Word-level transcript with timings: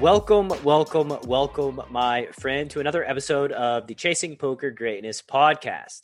Welcome, 0.00 0.52
welcome, 0.62 1.16
welcome, 1.26 1.80
my 1.88 2.26
friend, 2.32 2.70
to 2.70 2.80
another 2.80 3.02
episode 3.08 3.50
of 3.52 3.86
the 3.86 3.94
Chasing 3.94 4.36
Poker 4.36 4.70
Greatness 4.70 5.22
podcast. 5.22 6.02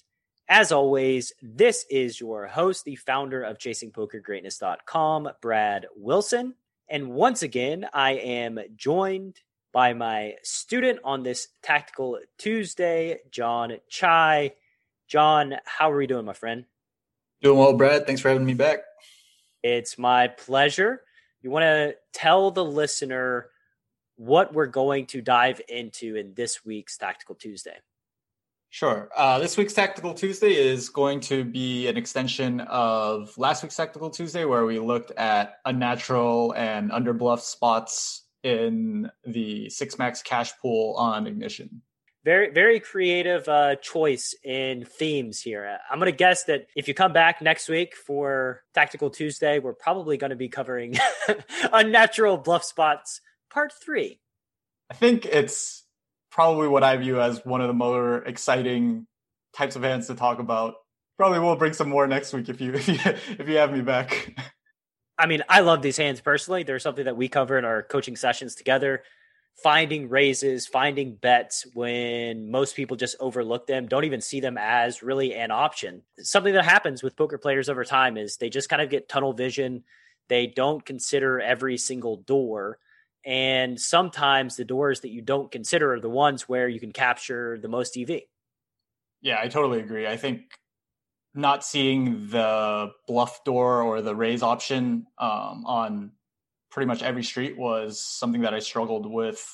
As 0.48 0.72
always, 0.72 1.34
this 1.42 1.84
is 1.90 2.18
your 2.18 2.46
host, 2.46 2.86
the 2.86 2.96
founder 2.96 3.42
of 3.42 3.58
chasingpokergreatness.com, 3.58 5.28
Brad 5.42 5.86
Wilson. 5.94 6.54
And 6.88 7.10
once 7.10 7.42
again, 7.42 7.86
I 7.92 8.12
am 8.12 8.58
joined 8.76 9.40
by 9.74 9.92
my 9.92 10.36
student 10.42 11.00
on 11.04 11.22
this 11.22 11.48
Tactical 11.62 12.18
Tuesday, 12.38 13.18
John 13.30 13.74
Chai. 13.90 14.54
John, 15.06 15.56
how 15.66 15.92
are 15.92 15.96
we 15.98 16.06
doing, 16.06 16.24
my 16.24 16.32
friend? 16.32 16.64
Doing 17.42 17.58
well, 17.58 17.74
Brad. 17.74 18.06
Thanks 18.06 18.22
for 18.22 18.30
having 18.30 18.46
me 18.46 18.54
back. 18.54 18.84
It's 19.62 19.98
my 19.98 20.28
pleasure. 20.28 21.02
You 21.42 21.50
want 21.50 21.64
to 21.64 21.96
tell 22.14 22.50
the 22.50 22.64
listener 22.64 23.50
what 24.24 24.54
we're 24.54 24.66
going 24.66 25.04
to 25.04 25.20
dive 25.20 25.60
into 25.68 26.14
in 26.14 26.32
this 26.34 26.64
week's 26.64 26.96
Tactical 26.96 27.34
Tuesday. 27.34 27.76
Sure. 28.70 29.10
Uh, 29.16 29.40
this 29.40 29.56
week's 29.56 29.72
Tactical 29.74 30.14
Tuesday 30.14 30.54
is 30.54 30.88
going 30.90 31.18
to 31.20 31.44
be 31.44 31.88
an 31.88 31.96
extension 31.96 32.60
of 32.60 33.36
last 33.36 33.64
week's 33.64 33.74
Tactical 33.74 34.10
Tuesday, 34.10 34.44
where 34.44 34.64
we 34.64 34.78
looked 34.78 35.10
at 35.12 35.56
unnatural 35.64 36.54
and 36.56 36.92
underbluff 36.92 37.40
spots 37.40 38.22
in 38.44 39.10
the 39.26 39.68
six 39.70 39.98
max 39.98 40.22
cash 40.22 40.52
pool 40.62 40.94
on 40.96 41.26
Ignition. 41.26 41.82
Very, 42.24 42.50
very 42.50 42.78
creative 42.78 43.48
uh, 43.48 43.74
choice 43.74 44.36
in 44.44 44.84
themes 44.84 45.40
here. 45.40 45.78
I'm 45.90 45.98
going 45.98 46.10
to 46.10 46.16
guess 46.16 46.44
that 46.44 46.68
if 46.76 46.86
you 46.86 46.94
come 46.94 47.12
back 47.12 47.42
next 47.42 47.68
week 47.68 47.96
for 47.96 48.62
Tactical 48.72 49.10
Tuesday, 49.10 49.58
we're 49.58 49.74
probably 49.74 50.16
going 50.16 50.30
to 50.30 50.36
be 50.36 50.48
covering 50.48 50.94
unnatural 51.72 52.36
bluff 52.36 52.62
spots 52.62 53.20
part 53.52 53.72
three. 53.72 54.20
I 54.90 54.94
think 54.94 55.26
it's 55.26 55.84
probably 56.30 56.68
what 56.68 56.82
I 56.82 56.96
view 56.96 57.20
as 57.20 57.44
one 57.44 57.60
of 57.60 57.68
the 57.68 57.74
more 57.74 58.18
exciting 58.24 59.06
types 59.52 59.76
of 59.76 59.82
hands 59.82 60.06
to 60.08 60.14
talk 60.14 60.38
about. 60.38 60.74
Probably 61.18 61.38
we'll 61.38 61.56
bring 61.56 61.74
some 61.74 61.88
more 61.88 62.06
next 62.06 62.32
week 62.32 62.48
if 62.48 62.60
you 62.60 62.72
if 62.74 62.88
you 62.88 62.98
if 63.04 63.48
you 63.48 63.56
have 63.56 63.72
me 63.72 63.82
back. 63.82 64.34
I 65.18 65.26
mean, 65.26 65.42
I 65.48 65.60
love 65.60 65.82
these 65.82 65.98
hands 65.98 66.20
personally. 66.20 66.62
They're 66.62 66.78
something 66.78 67.04
that 67.04 67.16
we 67.16 67.28
cover 67.28 67.58
in 67.58 67.64
our 67.64 67.82
coaching 67.82 68.16
sessions 68.16 68.54
together. 68.54 69.02
Finding 69.62 70.08
raises, 70.08 70.66
finding 70.66 71.14
bets 71.14 71.66
when 71.74 72.50
most 72.50 72.74
people 72.74 72.96
just 72.96 73.16
overlook 73.20 73.66
them, 73.66 73.86
don't 73.86 74.04
even 74.04 74.22
see 74.22 74.40
them 74.40 74.56
as 74.58 75.02
really 75.02 75.34
an 75.34 75.50
option. 75.50 76.02
Something 76.18 76.54
that 76.54 76.64
happens 76.64 77.02
with 77.02 77.16
poker 77.16 77.36
players 77.36 77.68
over 77.68 77.84
time 77.84 78.16
is 78.16 78.38
they 78.38 78.48
just 78.48 78.70
kind 78.70 78.80
of 78.80 78.88
get 78.88 79.10
tunnel 79.10 79.34
vision. 79.34 79.84
They 80.28 80.46
don't 80.46 80.84
consider 80.84 81.38
every 81.38 81.76
single 81.76 82.16
door 82.16 82.78
and 83.24 83.80
sometimes 83.80 84.56
the 84.56 84.64
doors 84.64 85.00
that 85.00 85.10
you 85.10 85.22
don't 85.22 85.50
consider 85.50 85.94
are 85.94 86.00
the 86.00 86.10
ones 86.10 86.48
where 86.48 86.68
you 86.68 86.80
can 86.80 86.92
capture 86.92 87.58
the 87.58 87.68
most 87.68 87.96
EV. 87.96 88.22
Yeah, 89.20 89.38
I 89.40 89.48
totally 89.48 89.80
agree. 89.80 90.06
I 90.06 90.16
think 90.16 90.42
not 91.34 91.64
seeing 91.64 92.28
the 92.28 92.90
bluff 93.06 93.44
door 93.44 93.82
or 93.82 94.02
the 94.02 94.14
raise 94.14 94.42
option 94.42 95.06
um, 95.18 95.64
on 95.66 96.12
pretty 96.70 96.86
much 96.86 97.02
every 97.02 97.22
street 97.22 97.56
was 97.56 98.04
something 98.04 98.42
that 98.42 98.54
I 98.54 98.58
struggled 98.58 99.06
with 99.10 99.44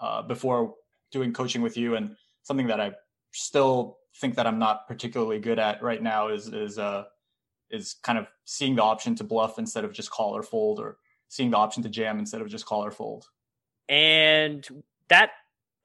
uh, 0.00 0.22
before 0.22 0.74
doing 1.10 1.32
coaching 1.32 1.62
with 1.62 1.76
you, 1.76 1.96
and 1.96 2.16
something 2.42 2.66
that 2.66 2.80
I 2.80 2.92
still 3.32 3.98
think 4.20 4.34
that 4.36 4.46
I'm 4.46 4.58
not 4.58 4.86
particularly 4.86 5.38
good 5.38 5.58
at 5.58 5.82
right 5.82 6.02
now 6.02 6.28
is 6.28 6.48
is 6.48 6.78
uh, 6.78 7.04
is 7.70 7.96
kind 8.02 8.18
of 8.18 8.26
seeing 8.44 8.76
the 8.76 8.82
option 8.82 9.14
to 9.16 9.24
bluff 9.24 9.58
instead 9.58 9.84
of 9.84 9.92
just 9.92 10.10
call 10.10 10.36
or 10.36 10.42
fold 10.42 10.78
or 10.78 10.98
seeing 11.28 11.50
the 11.50 11.56
option 11.56 11.82
to 11.82 11.88
jam 11.88 12.18
instead 12.18 12.40
of 12.40 12.48
just 12.48 12.66
call 12.66 12.84
or 12.84 12.90
fold. 12.90 13.26
And 13.88 14.66
that 15.08 15.30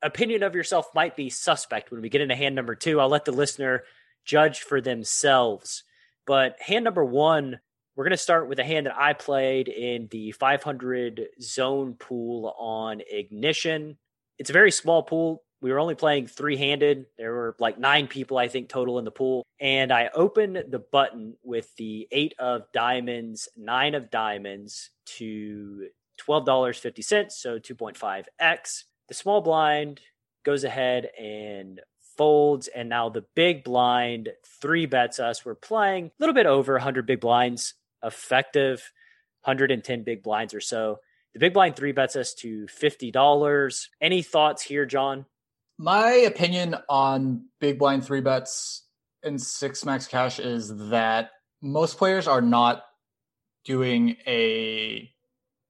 opinion 0.01 0.43
of 0.43 0.55
yourself 0.55 0.87
might 0.95 1.15
be 1.15 1.29
suspect 1.29 1.91
when 1.91 2.01
we 2.01 2.09
get 2.09 2.21
into 2.21 2.35
hand 2.35 2.55
number 2.55 2.75
two. 2.75 2.99
I'll 2.99 3.09
let 3.09 3.25
the 3.25 3.31
listener 3.31 3.83
judge 4.25 4.59
for 4.59 4.81
themselves. 4.81 5.83
But 6.25 6.59
hand 6.59 6.83
number 6.83 7.03
one, 7.03 7.59
we're 7.95 8.05
going 8.05 8.11
to 8.11 8.17
start 8.17 8.47
with 8.47 8.59
a 8.59 8.63
hand 8.63 8.85
that 8.85 8.97
I 8.97 9.13
played 9.13 9.67
in 9.67 10.07
the 10.11 10.31
500 10.31 11.27
zone 11.41 11.95
pool 11.95 12.53
on 12.57 13.01
Ignition. 13.09 13.97
It's 14.37 14.49
a 14.49 14.53
very 14.53 14.71
small 14.71 15.03
pool, 15.03 15.43
we 15.61 15.71
were 15.71 15.79
only 15.79 15.95
playing 15.95 16.27
three 16.27 16.57
handed. 16.57 17.05
There 17.17 17.33
were 17.33 17.55
like 17.59 17.77
nine 17.77 18.07
people, 18.07 18.37
I 18.37 18.47
think, 18.47 18.67
total 18.67 18.97
in 18.97 19.05
the 19.05 19.11
pool. 19.11 19.45
And 19.59 19.91
I 19.91 20.09
opened 20.13 20.63
the 20.69 20.79
button 20.79 21.35
with 21.43 21.73
the 21.75 22.07
eight 22.11 22.33
of 22.39 22.63
diamonds, 22.73 23.47
nine 23.55 23.93
of 23.93 24.09
diamonds 24.09 24.89
to 25.17 25.87
$12.50, 26.27 27.31
so 27.31 27.59
2.5x. 27.59 28.83
The 29.07 29.13
small 29.13 29.41
blind 29.41 30.01
goes 30.43 30.63
ahead 30.63 31.09
and 31.19 31.79
folds. 32.17 32.67
And 32.67 32.89
now 32.89 33.09
the 33.09 33.25
big 33.35 33.63
blind 33.63 34.29
three 34.61 34.87
bets 34.87 35.19
us. 35.19 35.45
We're 35.45 35.53
playing 35.53 36.07
a 36.07 36.11
little 36.19 36.35
bit 36.35 36.47
over 36.47 36.73
100 36.73 37.05
big 37.05 37.21
blinds, 37.21 37.75
effective 38.03 38.91
110 39.43 40.03
big 40.03 40.23
blinds 40.23 40.55
or 40.55 40.61
so. 40.61 40.99
The 41.33 41.39
big 41.39 41.53
blind 41.53 41.75
three 41.75 41.91
bets 41.91 42.15
us 42.15 42.33
to 42.35 42.65
$50. 42.65 43.87
Any 44.01 44.21
thoughts 44.21 44.63
here, 44.63 44.85
John? 44.85 45.25
My 45.83 46.11
opinion 46.11 46.75
on 46.89 47.47
big 47.59 47.79
blind 47.79 48.05
three 48.05 48.21
bets 48.21 48.85
and 49.23 49.41
six 49.41 49.83
max 49.83 50.05
cash 50.05 50.37
is 50.37 50.71
that 50.89 51.31
most 51.59 51.97
players 51.97 52.27
are 52.27 52.39
not 52.39 52.83
doing 53.65 54.17
a 54.27 55.11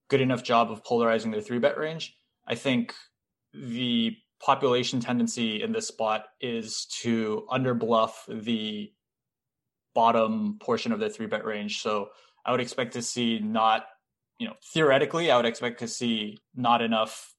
good 0.09 0.19
enough 0.19 0.44
job 0.44 0.69
of 0.69 0.83
polarizing 0.83 1.31
their 1.31 1.39
three 1.39 1.59
bet 1.59 1.77
range. 1.77 2.13
I 2.45 2.55
think 2.55 2.94
the 3.53 4.17
population 4.41 4.99
tendency 4.99 5.63
in 5.63 5.72
this 5.72 5.88
spot 5.88 6.25
is 6.41 6.88
to 7.03 7.47
underbluff 7.49 8.11
the 8.28 8.91
bottom 9.95 10.57
portion 10.59 10.91
of 10.91 10.99
their 10.99 11.07
three 11.07 11.28
bet 11.28 11.45
range. 11.45 11.81
So 11.81 12.09
I 12.45 12.51
would 12.51 12.59
expect 12.59 12.91
to 12.95 13.01
see 13.01 13.39
not, 13.39 13.85
you 14.39 14.47
know, 14.49 14.55
theoretically, 14.73 15.31
I 15.31 15.38
would 15.38 15.45
expect 15.45 15.79
to 15.79 15.88
see 15.88 16.38
not 16.53 16.81
enough 16.81 17.33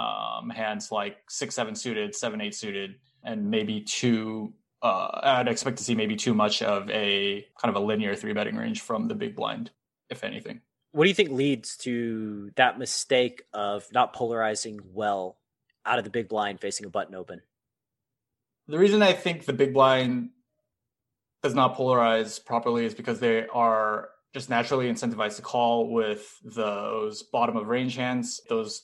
um, 0.00 0.50
hands 0.50 0.90
like 0.90 1.18
six 1.28 1.54
seven 1.54 1.74
suited, 1.74 2.14
seven 2.14 2.40
eight 2.40 2.54
suited, 2.54 2.96
and 3.22 3.50
maybe 3.50 3.82
two. 3.82 4.54
Uh, 4.82 5.20
I'd 5.22 5.48
expect 5.48 5.76
to 5.78 5.84
see 5.84 5.94
maybe 5.94 6.16
too 6.16 6.32
much 6.32 6.62
of 6.62 6.88
a 6.90 7.46
kind 7.60 7.74
of 7.74 7.82
a 7.82 7.84
linear 7.84 8.14
three 8.14 8.32
betting 8.32 8.56
range 8.56 8.80
from 8.80 9.08
the 9.08 9.14
big 9.14 9.36
blind, 9.36 9.70
if 10.08 10.24
anything. 10.24 10.62
What 10.92 11.04
do 11.04 11.08
you 11.08 11.14
think 11.14 11.30
leads 11.30 11.76
to 11.78 12.50
that 12.56 12.78
mistake 12.78 13.42
of 13.52 13.86
not 13.92 14.14
polarizing 14.14 14.80
well 14.92 15.36
out 15.84 15.98
of 15.98 16.04
the 16.04 16.10
big 16.10 16.28
blind 16.28 16.60
facing 16.60 16.86
a 16.86 16.90
button 16.90 17.14
open? 17.14 17.42
The 18.68 18.78
reason 18.78 19.02
I 19.02 19.12
think 19.12 19.44
the 19.44 19.52
big 19.52 19.74
blind 19.74 20.30
does 21.42 21.54
not 21.54 21.76
polarize 21.76 22.44
properly 22.44 22.86
is 22.86 22.94
because 22.94 23.20
they 23.20 23.46
are 23.48 24.10
just 24.32 24.48
naturally 24.48 24.90
incentivized 24.90 25.36
to 25.36 25.42
call 25.42 25.90
with 25.90 26.38
those 26.44 27.22
bottom 27.22 27.56
of 27.56 27.66
range 27.66 27.96
hands, 27.96 28.40
those 28.48 28.82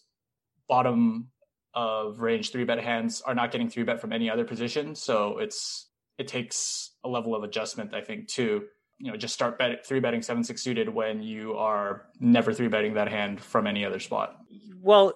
bottom 0.68 1.28
of 1.74 2.20
range 2.20 2.52
three 2.52 2.64
bet 2.64 2.80
hands 2.80 3.20
are 3.20 3.34
not 3.34 3.52
getting 3.52 3.68
three 3.68 3.82
bet 3.82 4.00
from 4.00 4.12
any 4.12 4.30
other 4.30 4.44
position. 4.44 4.94
So 4.94 5.38
it's 5.38 5.88
it 6.18 6.26
takes 6.28 6.92
a 7.04 7.08
level 7.08 7.34
of 7.34 7.44
adjustment, 7.44 7.94
I 7.94 8.00
think, 8.00 8.28
to 8.28 8.64
you 8.98 9.10
know 9.10 9.16
just 9.16 9.34
start 9.34 9.58
bet 9.58 9.86
three 9.86 10.00
betting 10.00 10.22
seven 10.22 10.42
six 10.42 10.62
suited 10.62 10.88
when 10.88 11.22
you 11.22 11.54
are 11.54 12.06
never 12.18 12.52
three 12.52 12.68
betting 12.68 12.94
that 12.94 13.08
hand 13.08 13.40
from 13.40 13.66
any 13.66 13.84
other 13.84 14.00
spot. 14.00 14.36
Well, 14.80 15.12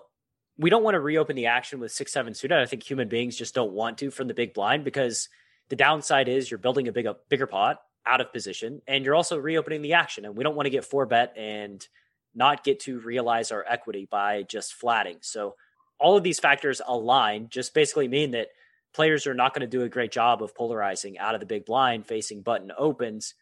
we 0.59 0.69
don't 0.69 0.83
want 0.83 0.95
to 0.95 1.01
reopen 1.01 1.37
the 1.37 1.47
action 1.47 1.81
with 1.81 1.93
six 1.93 2.13
seven 2.13 2.35
suited. 2.35 2.59
I 2.59 2.67
think 2.67 2.83
human 2.83 3.09
beings 3.09 3.37
just 3.37 3.55
don't 3.55 3.73
want 3.73 3.99
to 3.99 4.11
from 4.11 4.29
the 4.29 4.35
big 4.35 4.53
blind 4.53 4.85
because 4.85 5.29
the 5.71 5.77
downside 5.77 6.29
is 6.29 6.51
you're 6.51 6.59
building 6.59 6.89
a 6.89 6.93
big 6.93 7.07
bigger 7.29 7.47
pot 7.47 7.81
out 8.07 8.21
of 8.21 8.33
position 8.33 8.81
and 8.87 9.05
you're 9.05 9.15
also 9.15 9.39
reopening 9.39 9.83
the 9.83 9.93
action 9.93 10.25
and 10.25 10.37
we 10.37 10.43
don't 10.43 10.57
want 10.57 10.67
to 10.67 10.71
get 10.71 10.85
four 10.85 11.07
bet 11.07 11.35
and 11.37 11.87
not 12.35 12.65
get 12.65 12.81
to 12.81 13.01
realize 13.01 13.51
our 13.51 13.65
equity 13.69 14.07
by 14.11 14.43
just 14.43 14.75
flatting. 14.75 15.19
So 15.21 15.57
all 15.99 16.17
of 16.17 16.23
these 16.23 16.41
factors 16.41 16.81
align 16.87 17.49
just 17.51 17.75
basically 17.75 18.09
mean 18.09 18.31
that 18.33 18.49
players 18.95 19.27
are 19.27 19.35
not 19.35 19.55
going 19.55 19.61
to 19.61 19.67
do 19.67 19.83
a 19.83 19.89
great 19.89 20.13
job 20.13 20.43
of 20.43 20.55
polarizing 20.55 21.19
out 21.19 21.35
of 21.35 21.41
the 21.41 21.47
big 21.47 21.65
blind 21.65 22.07
facing 22.07 22.43
button 22.43 22.73
opens 22.77 23.35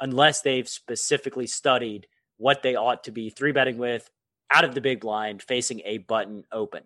unless 0.00 0.40
they've 0.40 0.68
specifically 0.68 1.46
studied 1.46 2.06
what 2.36 2.62
they 2.62 2.76
ought 2.76 3.04
to 3.04 3.10
be 3.10 3.30
three 3.30 3.52
betting 3.52 3.78
with 3.78 4.10
out 4.50 4.64
of 4.64 4.74
the 4.74 4.80
big 4.80 5.00
blind 5.00 5.42
facing 5.42 5.82
a 5.84 5.98
button 5.98 6.44
open 6.52 6.84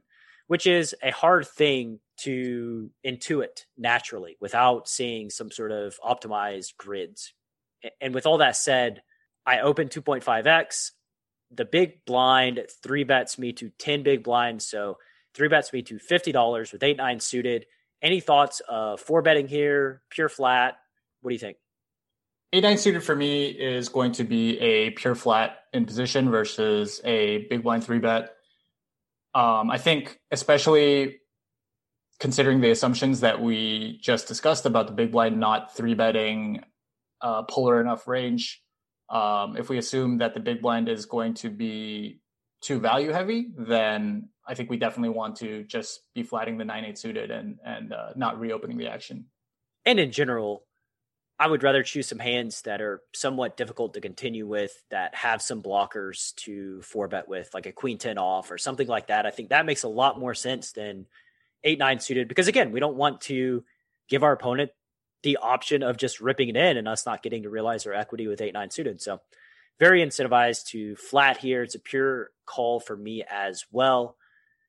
which 0.52 0.66
is 0.66 0.94
a 1.02 1.10
hard 1.10 1.46
thing 1.46 1.98
to 2.18 2.90
intuit 3.06 3.64
naturally 3.78 4.36
without 4.38 4.86
seeing 4.86 5.30
some 5.30 5.50
sort 5.50 5.72
of 5.72 5.94
optimized 6.04 6.76
grids. 6.76 7.32
And 8.02 8.12
with 8.12 8.26
all 8.26 8.36
that 8.36 8.56
said, 8.56 9.02
I 9.46 9.60
open 9.60 9.88
2.5x. 9.88 10.90
The 11.54 11.64
big 11.64 12.04
blind 12.04 12.60
three 12.82 13.04
bets 13.04 13.38
me 13.38 13.52
to 13.54 13.70
10 13.78 14.02
big 14.02 14.24
blinds. 14.24 14.66
So 14.66 14.98
three 15.34 15.48
bets 15.48 15.72
me 15.72 15.82
to 15.82 15.96
$50 15.96 16.72
with 16.72 16.82
8 16.82 16.96
9 16.96 17.20
suited. 17.20 17.66
Any 18.00 18.20
thoughts 18.20 18.60
of 18.68 19.00
four 19.00 19.22
betting 19.22 19.48
here, 19.48 20.02
pure 20.10 20.28
flat? 20.28 20.74
What 21.20 21.30
do 21.30 21.34
you 21.34 21.38
think? 21.38 21.56
8 22.52 22.62
9 22.62 22.78
suited 22.78 23.02
for 23.02 23.14
me 23.14 23.46
is 23.46 23.88
going 23.88 24.12
to 24.12 24.24
be 24.24 24.58
a 24.58 24.90
pure 24.90 25.14
flat 25.14 25.58
in 25.72 25.86
position 25.86 26.30
versus 26.30 27.00
a 27.04 27.46
big 27.48 27.62
blind 27.62 27.84
three 27.84 27.98
bet. 27.98 28.34
Um, 29.34 29.70
I 29.70 29.78
think, 29.78 30.18
especially 30.30 31.16
considering 32.20 32.60
the 32.60 32.70
assumptions 32.70 33.20
that 33.20 33.40
we 33.40 33.98
just 34.02 34.28
discussed 34.28 34.66
about 34.66 34.86
the 34.86 34.92
big 34.92 35.10
blind 35.10 35.40
not 35.40 35.74
three 35.74 35.94
betting 35.94 36.62
uh, 37.20 37.42
polar 37.44 37.80
enough 37.80 38.06
range, 38.06 38.62
um, 39.12 39.56
if 39.58 39.68
we 39.68 39.78
assume 39.78 40.18
that 40.18 40.34
the 40.34 40.40
big 40.40 40.62
blind 40.62 40.88
is 40.88 41.04
going 41.04 41.34
to 41.34 41.50
be 41.50 42.20
too 42.62 42.80
value 42.80 43.12
heavy, 43.12 43.52
then 43.56 44.30
I 44.46 44.54
think 44.54 44.70
we 44.70 44.78
definitely 44.78 45.10
want 45.10 45.36
to 45.36 45.64
just 45.64 46.00
be 46.14 46.22
flatting 46.22 46.56
the 46.56 46.64
nine 46.64 46.84
eight 46.84 46.98
suited 46.98 47.30
and 47.30 47.58
and 47.64 47.92
uh, 47.92 48.12
not 48.16 48.40
reopening 48.40 48.78
the 48.78 48.88
action. 48.88 49.26
And 49.84 50.00
in 50.00 50.12
general, 50.12 50.64
I 51.38 51.46
would 51.46 51.62
rather 51.62 51.82
choose 51.82 52.08
some 52.08 52.20
hands 52.20 52.62
that 52.62 52.80
are 52.80 53.02
somewhat 53.12 53.56
difficult 53.56 53.94
to 53.94 54.00
continue 54.00 54.46
with, 54.46 54.72
that 54.90 55.14
have 55.14 55.42
some 55.42 55.62
blockers 55.62 56.34
to 56.36 56.80
four 56.82 57.08
bet 57.08 57.28
with, 57.28 57.50
like 57.52 57.66
a 57.66 57.72
queen 57.72 57.98
ten 57.98 58.16
off 58.16 58.50
or 58.50 58.58
something 58.58 58.86
like 58.86 59.08
that. 59.08 59.26
I 59.26 59.30
think 59.30 59.50
that 59.50 59.66
makes 59.66 59.82
a 59.82 59.88
lot 59.88 60.18
more 60.18 60.34
sense 60.34 60.72
than 60.72 61.06
eight 61.64 61.78
nine 61.78 62.00
suited 62.00 62.28
because 62.28 62.48
again, 62.48 62.72
we 62.72 62.80
don't 62.80 62.96
want 62.96 63.20
to 63.22 63.62
give 64.08 64.22
our 64.22 64.32
opponent 64.32 64.70
the 65.22 65.38
option 65.38 65.82
of 65.82 65.96
just 65.96 66.20
ripping 66.20 66.48
it 66.48 66.56
in 66.56 66.76
and 66.76 66.88
us 66.88 67.06
not 67.06 67.22
getting 67.22 67.44
to 67.44 67.50
realize 67.50 67.86
our 67.86 67.94
equity 67.94 68.26
with 68.26 68.40
eight 68.40 68.54
nine 68.54 68.70
suited. 68.70 69.00
So 69.00 69.20
very 69.78 70.00
incentivized 70.04 70.66
to 70.68 70.96
flat 70.96 71.38
here. 71.38 71.62
It's 71.62 71.74
a 71.74 71.80
pure 71.80 72.30
call 72.46 72.80
for 72.80 72.96
me 72.96 73.24
as 73.28 73.64
well. 73.70 74.16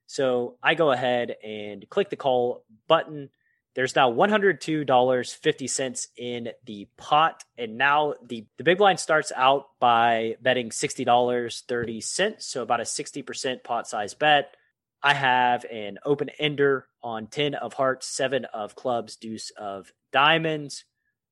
So 0.05 0.57
I 0.61 0.75
go 0.75 0.91
ahead 0.91 1.35
and 1.43 1.89
click 1.89 2.09
the 2.09 2.15
call 2.15 2.63
button. 2.87 3.29
There's 3.75 3.95
now 3.95 4.11
$102.50 4.11 6.07
in 6.17 6.49
the 6.65 6.87
pot. 6.97 7.43
And 7.57 7.77
now 7.77 8.13
the, 8.23 8.45
the 8.57 8.63
big 8.63 8.77
blind 8.77 8.99
starts 8.99 9.31
out 9.35 9.69
by 9.79 10.35
betting 10.41 10.69
$60.30. 10.69 12.41
So 12.41 12.61
about 12.61 12.81
a 12.81 12.83
60% 12.83 13.63
pot 13.63 13.87
size 13.87 14.13
bet. 14.13 14.55
I 15.03 15.13
have 15.13 15.65
an 15.65 15.99
open 16.05 16.29
ender 16.39 16.87
on 17.03 17.27
10 17.27 17.55
of 17.55 17.73
hearts, 17.73 18.07
seven 18.07 18.45
of 18.45 18.75
clubs, 18.75 19.17
deuce 19.17 19.51
of 19.57 19.91
diamonds. 20.13 20.85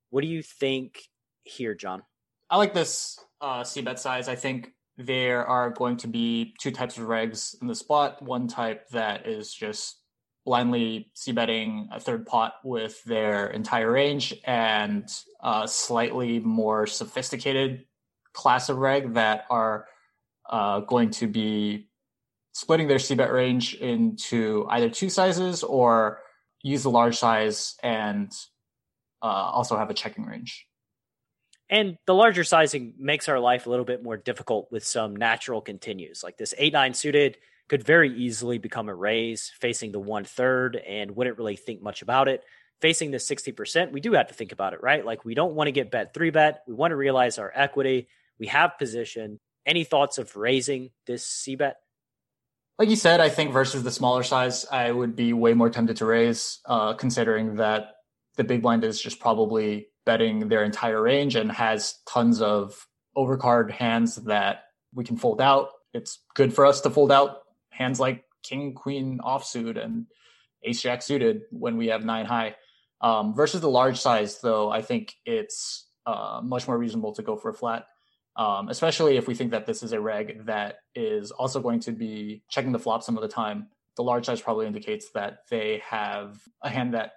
What 0.10 0.22
do 0.22 0.28
you 0.28 0.44
think 0.44 1.04
here, 1.44 1.74
John? 1.74 2.04
I 2.50 2.58
like 2.58 2.74
this 2.74 3.18
uh, 3.40 3.64
C 3.64 3.82
bet 3.82 3.98
size. 3.98 4.28
I 4.28 4.36
think 4.36 4.74
there 4.98 5.46
are 5.46 5.70
going 5.70 5.96
to 5.98 6.08
be 6.08 6.54
two 6.60 6.72
types 6.72 6.98
of 6.98 7.06
regs 7.06 7.56
in 7.62 7.68
the 7.68 7.76
spot. 7.76 8.22
One 8.22 8.50
type 8.50 8.90
that 8.90 9.26
is 9.26 9.54
just 9.54 9.98
blindly 10.46 11.10
c 11.14 11.32
betting 11.32 11.88
a 11.94 12.00
third 12.00 12.26
pot 12.26 12.56
with 12.66 13.02
their 13.06 13.48
entire 13.48 13.92
range, 13.92 14.34
and 14.44 15.08
a 15.42 15.66
slightly 15.66 16.40
more 16.40 16.88
sophisticated 16.88 17.86
class 18.34 18.68
of 18.68 18.78
reg 18.78 19.14
that 19.14 19.46
are 19.50 19.86
uh, 20.50 20.82
going 20.82 21.12
to 21.12 21.28
be 21.28 21.88
splitting 22.54 22.88
their 22.88 23.00
c 23.00 23.16
bet 23.16 23.32
range 23.32 23.76
into 23.76 24.66
either 24.70 24.90
two 24.90 25.10
sizes 25.10 25.64
or 25.64 26.22
use 26.64 26.84
the 26.84 26.90
large 26.90 27.18
size 27.18 27.76
and 27.82 28.32
uh, 29.22 29.26
also 29.26 29.78
have 29.78 29.90
a 29.90 29.94
checking 29.94 30.26
range. 30.26 30.68
And 31.70 31.98
the 32.06 32.14
larger 32.14 32.44
sizing 32.44 32.96
makes 32.98 33.30
our 33.30 33.40
life 33.40 33.66
a 33.66 33.70
little 33.70 33.86
bit 33.86 34.04
more 34.04 34.18
difficult 34.18 34.70
with 34.72 34.86
some 34.86 35.16
natural 35.16 35.62
continues. 35.62 36.22
Like 36.22 36.38
this 36.38 36.54
8 36.58 36.74
9 36.74 36.94
suited 36.94 37.38
could 37.70 37.84
very 37.84 38.14
easily 38.14 38.58
become 38.58 38.90
a 38.90 38.96
raise 38.96 39.52
facing 39.62 39.94
the 39.94 40.00
one 40.00 40.26
third 40.26 40.76
and 40.76 41.16
wouldn't 41.16 41.38
really 41.38 41.56
think 41.56 41.82
much 41.82 42.02
about 42.02 42.28
it. 42.28 42.44
Facing 42.82 43.12
the 43.12 43.18
60%, 43.18 43.92
we 43.92 44.02
do 44.02 44.12
have 44.14 44.28
to 44.28 44.34
think 44.34 44.52
about 44.52 44.74
it, 44.74 44.82
right? 44.82 45.06
Like 45.06 45.24
we 45.24 45.36
don't 45.36 45.54
want 45.54 45.68
to 45.68 45.72
get 45.72 45.92
bet 45.92 46.14
three 46.14 46.32
bet. 46.32 46.64
We 46.68 46.74
want 46.74 46.92
to 46.92 46.98
realize 46.98 47.38
our 47.38 47.52
equity. 47.56 48.10
We 48.38 48.48
have 48.48 48.78
position. 48.78 49.40
Any 49.66 49.86
thoughts 49.86 50.18
of 50.18 50.36
raising 50.36 50.90
this 51.06 51.26
C 51.26 51.56
bet? 51.56 51.78
Like 52.82 52.90
you 52.90 52.96
said, 52.96 53.20
I 53.20 53.30
think 53.30 53.54
versus 53.54 53.84
the 53.84 53.92
smaller 53.92 54.24
size, 54.24 54.66
I 54.72 54.92
would 54.92 55.16
be 55.16 55.34
way 55.34 55.54
more 55.54 55.70
tempted 55.70 55.98
to 55.98 56.06
raise, 56.08 56.62
uh, 56.66 56.96
considering 56.96 57.58
that 57.58 57.92
the 58.38 58.44
big 58.44 58.64
blind 58.64 58.84
is 58.84 59.00
just 59.00 59.20
probably 59.20 59.90
betting 60.04 60.48
their 60.48 60.64
entire 60.64 61.00
range 61.00 61.36
and 61.36 61.52
has 61.52 62.00
tons 62.08 62.42
of 62.42 62.88
overcard 63.16 63.70
hands 63.70 64.16
that 64.16 64.64
we 64.96 65.04
can 65.04 65.16
fold 65.16 65.42
out. 65.42 65.70
It's 65.94 66.24
good 66.34 66.56
for 66.56 66.66
us 66.66 66.82
to 66.82 66.90
fold 66.90 67.12
out 67.12 67.42
hands 67.70 68.00
like 68.00 68.24
king, 68.42 68.74
queen 68.74 69.20
offsuit 69.24 69.78
and 69.80 70.08
ace 70.64 70.82
jack 70.82 71.04
suited 71.04 71.42
when 71.52 71.78
we 71.78 71.90
have 71.90 72.04
nine 72.04 72.26
high. 72.26 72.56
Um, 73.00 73.36
versus 73.36 73.62
the 73.62 73.70
large 73.70 74.00
size, 74.00 74.42
though, 74.42 74.72
I 74.72 74.82
think 74.82 75.14
it's 75.24 75.86
uh, 76.08 76.42
much 76.44 76.68
more 76.68 76.80
reasonable 76.80 77.14
to 77.14 77.22
go 77.22 77.36
for 77.36 77.50
a 77.50 77.54
flat, 77.54 77.86
um, 78.36 78.70
especially 78.70 79.18
if 79.18 79.28
we 79.28 79.36
think 79.36 79.52
that 79.52 79.66
this 79.66 79.84
is 79.84 79.92
a 79.92 80.00
reg 80.00 80.46
that 80.46 80.80
is 80.96 81.32
also 81.32 81.60
going 81.60 81.82
to 81.82 81.92
be 81.92 82.44
checking 82.50 82.72
the 82.72 82.80
flop 82.80 83.04
some 83.04 83.18
of 83.18 83.22
the 83.22 83.28
time. 83.28 83.68
The 83.98 84.04
large 84.04 84.26
size 84.26 84.42
probably 84.42 84.68
indicates 84.68 85.12
that 85.12 85.40
they 85.50 85.82
have 85.86 86.40
a 86.62 86.70
hand 86.70 86.94
that 86.94 87.14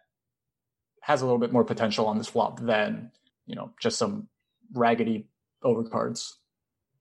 has 1.02 1.22
a 1.22 1.24
little 1.24 1.38
bit 1.38 1.52
more 1.52 1.64
potential 1.64 2.06
on 2.06 2.18
this 2.18 2.28
flop 2.28 2.60
than 2.60 3.10
you 3.46 3.54
know 3.54 3.72
just 3.80 3.98
some 3.98 4.28
raggedy 4.72 5.28
overcards. 5.62 6.32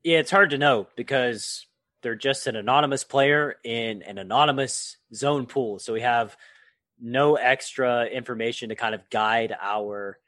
Yeah, 0.03 0.19
it's 0.19 0.31
hard 0.31 0.51
to 0.51 0.57
know 0.57 0.87
because 0.95 1.65
they're 2.01 2.15
just 2.15 2.45
an 2.47 2.55
anonymous 2.55 3.03
player 3.03 3.55
in 3.63 4.03
an 4.03 4.17
anonymous 4.17 4.97
zone 5.13 5.47
pool, 5.47 5.79
so 5.79 5.93
we 5.93 6.01
have 6.01 6.37
no 6.99 7.35
extra 7.35 8.05
information 8.05 8.69
to 8.69 8.75
kind 8.75 8.93
of 8.93 9.09
guide 9.09 9.55
our 9.59 10.19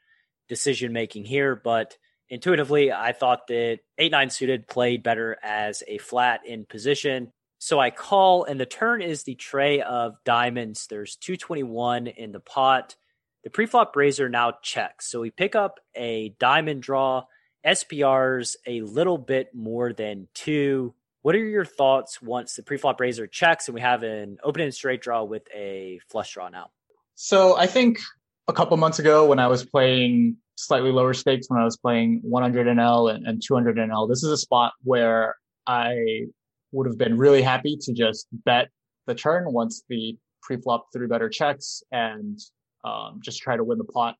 decision 0.48 0.92
making 0.92 1.24
here. 1.24 1.54
But 1.54 1.96
intuitively, 2.28 2.92
I 2.92 3.12
thought 3.12 3.46
that 3.48 3.80
eight 3.98 4.12
nine 4.12 4.30
suited 4.30 4.68
played 4.68 5.02
better 5.02 5.36
as 5.42 5.82
a 5.86 5.98
flat 5.98 6.40
in 6.46 6.64
position. 6.64 7.32
So 7.58 7.80
I 7.80 7.90
call, 7.90 8.44
and 8.44 8.60
the 8.60 8.66
turn 8.66 9.00
is 9.02 9.22
the 9.22 9.34
tray 9.34 9.80
of 9.80 10.22
diamonds. 10.24 10.86
There's 10.88 11.16
221 11.16 12.06
in 12.06 12.32
the 12.32 12.40
pot. 12.40 12.96
The 13.44 13.50
preflop 13.50 13.96
raiser 13.96 14.28
now 14.28 14.52
checks. 14.62 15.10
So 15.10 15.20
we 15.20 15.30
pick 15.30 15.54
up 15.54 15.80
a 15.94 16.34
diamond 16.38 16.82
draw. 16.82 17.24
SPR's 17.64 18.56
a 18.66 18.82
little 18.82 19.18
bit 19.18 19.54
more 19.54 19.92
than 19.92 20.28
two. 20.34 20.94
What 21.22 21.34
are 21.34 21.44
your 21.44 21.64
thoughts 21.64 22.22
once 22.22 22.54
the 22.54 22.62
preflop 22.62 23.00
raiser 23.00 23.26
checks 23.26 23.66
and 23.66 23.74
we 23.74 23.80
have 23.80 24.02
an 24.02 24.38
open 24.44 24.62
and 24.62 24.74
straight 24.74 25.00
draw 25.00 25.24
with 25.24 25.42
a 25.54 25.98
flush 26.08 26.34
draw 26.34 26.48
now? 26.48 26.70
So 27.14 27.56
I 27.56 27.66
think 27.66 27.98
a 28.46 28.52
couple 28.52 28.76
months 28.76 28.98
ago 28.98 29.26
when 29.26 29.38
I 29.38 29.48
was 29.48 29.64
playing 29.64 30.36
slightly 30.56 30.90
lower 30.90 31.14
stakes, 31.14 31.48
when 31.48 31.60
I 31.60 31.64
was 31.64 31.76
playing 31.76 32.20
100 32.22 32.66
NL 32.66 33.14
and, 33.14 33.26
and 33.26 33.42
200 33.44 33.76
NL, 33.76 34.08
this 34.08 34.22
is 34.22 34.30
a 34.30 34.36
spot 34.36 34.72
where 34.82 35.36
I 35.66 36.26
would 36.72 36.86
have 36.86 36.98
been 36.98 37.16
really 37.16 37.42
happy 37.42 37.76
to 37.82 37.92
just 37.92 38.26
bet 38.32 38.68
the 39.06 39.14
turn 39.14 39.52
once 39.52 39.84
the 39.88 40.18
preflop 40.48 40.82
three 40.92 41.06
better 41.06 41.28
checks 41.28 41.82
and 41.92 42.38
um, 42.84 43.20
just 43.22 43.40
try 43.40 43.56
to 43.56 43.64
win 43.64 43.78
the 43.78 43.84
pot 43.84 44.16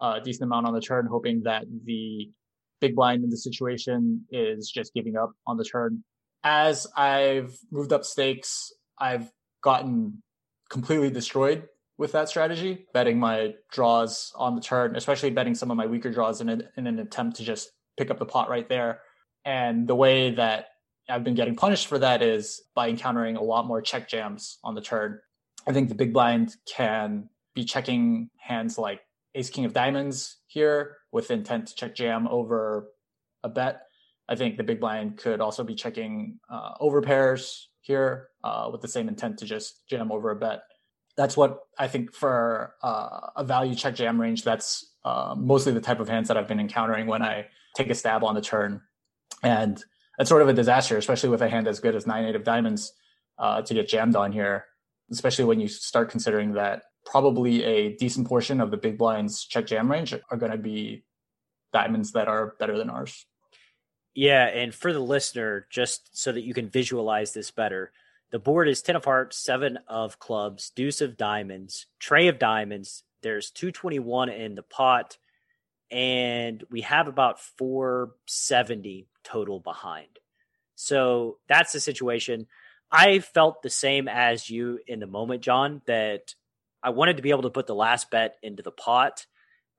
a 0.00 0.20
decent 0.20 0.44
amount 0.44 0.66
on 0.66 0.74
the 0.74 0.80
turn, 0.80 1.06
hoping 1.06 1.42
that 1.44 1.64
the 1.84 2.28
big 2.80 2.96
blind 2.96 3.22
in 3.22 3.30
the 3.30 3.36
situation 3.36 4.26
is 4.30 4.70
just 4.70 4.92
giving 4.94 5.16
up 5.16 5.32
on 5.46 5.56
the 5.56 5.64
turn. 5.64 6.02
As 6.42 6.88
I've 6.96 7.56
moved 7.70 7.92
up 7.92 8.04
stakes, 8.04 8.72
I've 8.98 9.30
gotten 9.62 10.22
completely 10.68 11.10
destroyed 11.10 11.68
with 12.02 12.10
that 12.10 12.28
strategy, 12.28 12.84
betting 12.92 13.16
my 13.16 13.54
draws 13.70 14.32
on 14.34 14.56
the 14.56 14.60
turn, 14.60 14.96
especially 14.96 15.30
betting 15.30 15.54
some 15.54 15.70
of 15.70 15.76
my 15.76 15.86
weaker 15.86 16.10
draws 16.10 16.40
in, 16.40 16.48
a, 16.48 16.58
in 16.76 16.88
an 16.88 16.98
attempt 16.98 17.36
to 17.36 17.44
just 17.44 17.70
pick 17.96 18.10
up 18.10 18.18
the 18.18 18.26
pot 18.26 18.50
right 18.50 18.68
there. 18.68 18.98
And 19.44 19.86
the 19.86 19.94
way 19.94 20.32
that 20.32 20.70
I've 21.08 21.22
been 21.22 21.36
getting 21.36 21.54
punished 21.54 21.86
for 21.86 22.00
that 22.00 22.20
is 22.20 22.60
by 22.74 22.88
encountering 22.88 23.36
a 23.36 23.40
lot 23.40 23.68
more 23.68 23.80
check 23.80 24.08
jams 24.08 24.58
on 24.64 24.74
the 24.74 24.80
turn. 24.80 25.20
I 25.68 25.72
think 25.72 25.88
the 25.88 25.94
big 25.94 26.12
blind 26.12 26.56
can 26.66 27.28
be 27.54 27.64
checking 27.64 28.30
hands 28.36 28.78
like 28.78 29.02
ace 29.36 29.50
king 29.50 29.64
of 29.64 29.72
diamonds 29.72 30.38
here 30.48 30.96
with 31.12 31.30
intent 31.30 31.68
to 31.68 31.74
check 31.76 31.94
jam 31.94 32.26
over 32.26 32.88
a 33.44 33.48
bet. 33.48 33.82
I 34.28 34.34
think 34.34 34.56
the 34.56 34.64
big 34.64 34.80
blind 34.80 35.18
could 35.18 35.40
also 35.40 35.62
be 35.62 35.76
checking 35.76 36.40
uh, 36.50 36.72
over 36.80 37.00
pairs 37.00 37.68
here 37.80 38.30
uh, 38.42 38.70
with 38.72 38.80
the 38.80 38.88
same 38.88 39.06
intent 39.06 39.38
to 39.38 39.44
just 39.44 39.86
jam 39.88 40.10
over 40.10 40.32
a 40.32 40.36
bet. 40.36 40.62
That's 41.16 41.36
what 41.36 41.60
I 41.78 41.88
think 41.88 42.14
for 42.14 42.74
uh, 42.82 43.28
a 43.36 43.44
value 43.44 43.74
check 43.74 43.94
jam 43.94 44.20
range. 44.20 44.44
That's 44.44 44.92
uh, 45.04 45.34
mostly 45.36 45.72
the 45.72 45.80
type 45.80 46.00
of 46.00 46.08
hands 46.08 46.28
that 46.28 46.36
I've 46.36 46.48
been 46.48 46.60
encountering 46.60 47.06
when 47.06 47.22
I 47.22 47.48
take 47.76 47.90
a 47.90 47.94
stab 47.94 48.24
on 48.24 48.34
the 48.34 48.40
turn, 48.40 48.80
and 49.42 49.82
that's 50.16 50.28
sort 50.28 50.42
of 50.42 50.48
a 50.48 50.52
disaster, 50.52 50.96
especially 50.96 51.30
with 51.30 51.42
a 51.42 51.48
hand 51.48 51.68
as 51.68 51.80
good 51.80 51.94
as 51.94 52.06
nine 52.06 52.24
eight 52.24 52.36
of 52.36 52.44
diamonds 52.44 52.92
uh, 53.38 53.62
to 53.62 53.74
get 53.74 53.88
jammed 53.88 54.16
on 54.16 54.32
here 54.32 54.66
especially 55.12 55.44
when 55.44 55.60
you 55.60 55.68
start 55.68 56.10
considering 56.10 56.52
that 56.52 56.84
probably 57.04 57.62
a 57.64 57.96
decent 57.96 58.26
portion 58.26 58.60
of 58.60 58.70
the 58.70 58.76
big 58.76 58.96
blinds 58.96 59.44
check 59.44 59.66
jam 59.66 59.90
range 59.90 60.14
are 60.30 60.36
going 60.36 60.52
to 60.52 60.58
be 60.58 61.04
diamonds 61.72 62.12
that 62.12 62.28
are 62.28 62.54
better 62.58 62.78
than 62.78 62.90
ours. 62.90 63.26
Yeah, 64.14 64.46
and 64.46 64.74
for 64.74 64.92
the 64.92 65.00
listener, 65.00 65.66
just 65.70 66.16
so 66.18 66.32
that 66.32 66.42
you 66.42 66.52
can 66.52 66.68
visualize 66.68 67.32
this 67.32 67.50
better, 67.50 67.92
the 68.32 68.38
board 68.38 68.68
is 68.68 68.82
10 68.82 68.96
of 68.96 69.04
hearts, 69.04 69.36
7 69.36 69.78
of 69.86 70.18
clubs, 70.18 70.72
deuce 70.74 71.00
of 71.02 71.16
diamonds, 71.18 71.86
tray 72.00 72.28
of 72.28 72.38
diamonds. 72.38 73.04
There's 73.22 73.50
221 73.50 74.30
in 74.30 74.54
the 74.54 74.62
pot, 74.62 75.18
and 75.90 76.64
we 76.70 76.80
have 76.80 77.06
about 77.06 77.40
470 77.40 79.06
total 79.22 79.60
behind. 79.60 80.18
So 80.74 81.38
that's 81.46 81.72
the 81.72 81.80
situation. 81.80 82.46
I 82.90 83.20
felt 83.20 83.62
the 83.62 83.70
same 83.70 84.08
as 84.08 84.48
you 84.50 84.80
in 84.86 84.98
the 84.98 85.06
moment, 85.06 85.42
John, 85.42 85.82
that 85.86 86.34
I 86.82 86.90
wanted 86.90 87.18
to 87.18 87.22
be 87.22 87.30
able 87.30 87.42
to 87.42 87.50
put 87.50 87.66
the 87.66 87.74
last 87.74 88.10
bet 88.10 88.36
into 88.42 88.62
the 88.62 88.72
pot, 88.72 89.26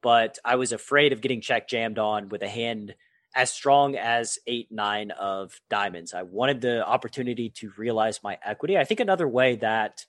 but 0.03 0.38
I 0.45 0.55
was 0.55 0.72
afraid 0.72 1.12
of 1.12 1.22
getting 1.22 1.41
check 1.41 1.67
jammed 1.67 1.98
on 1.98 2.29
with 2.29 2.43
a 2.43 2.48
hand 2.48 2.93
as 3.36 3.52
strong 3.52 3.96
as 3.96 4.38
eight, 4.48 4.72
nine 4.72 5.12
of 5.12 5.60
diamonds. 5.70 6.13
I 6.13 6.24
wanted 6.24 6.62
the 6.62 6.86
opportunity 6.86 7.50
to 7.52 7.72
realize 7.78 8.22
my 8.24 8.38
equity. 8.44 8.78
I 8.78 8.84
think 8.84 9.00
another 9.00 9.28
way 9.28 9.56
that 9.58 10.06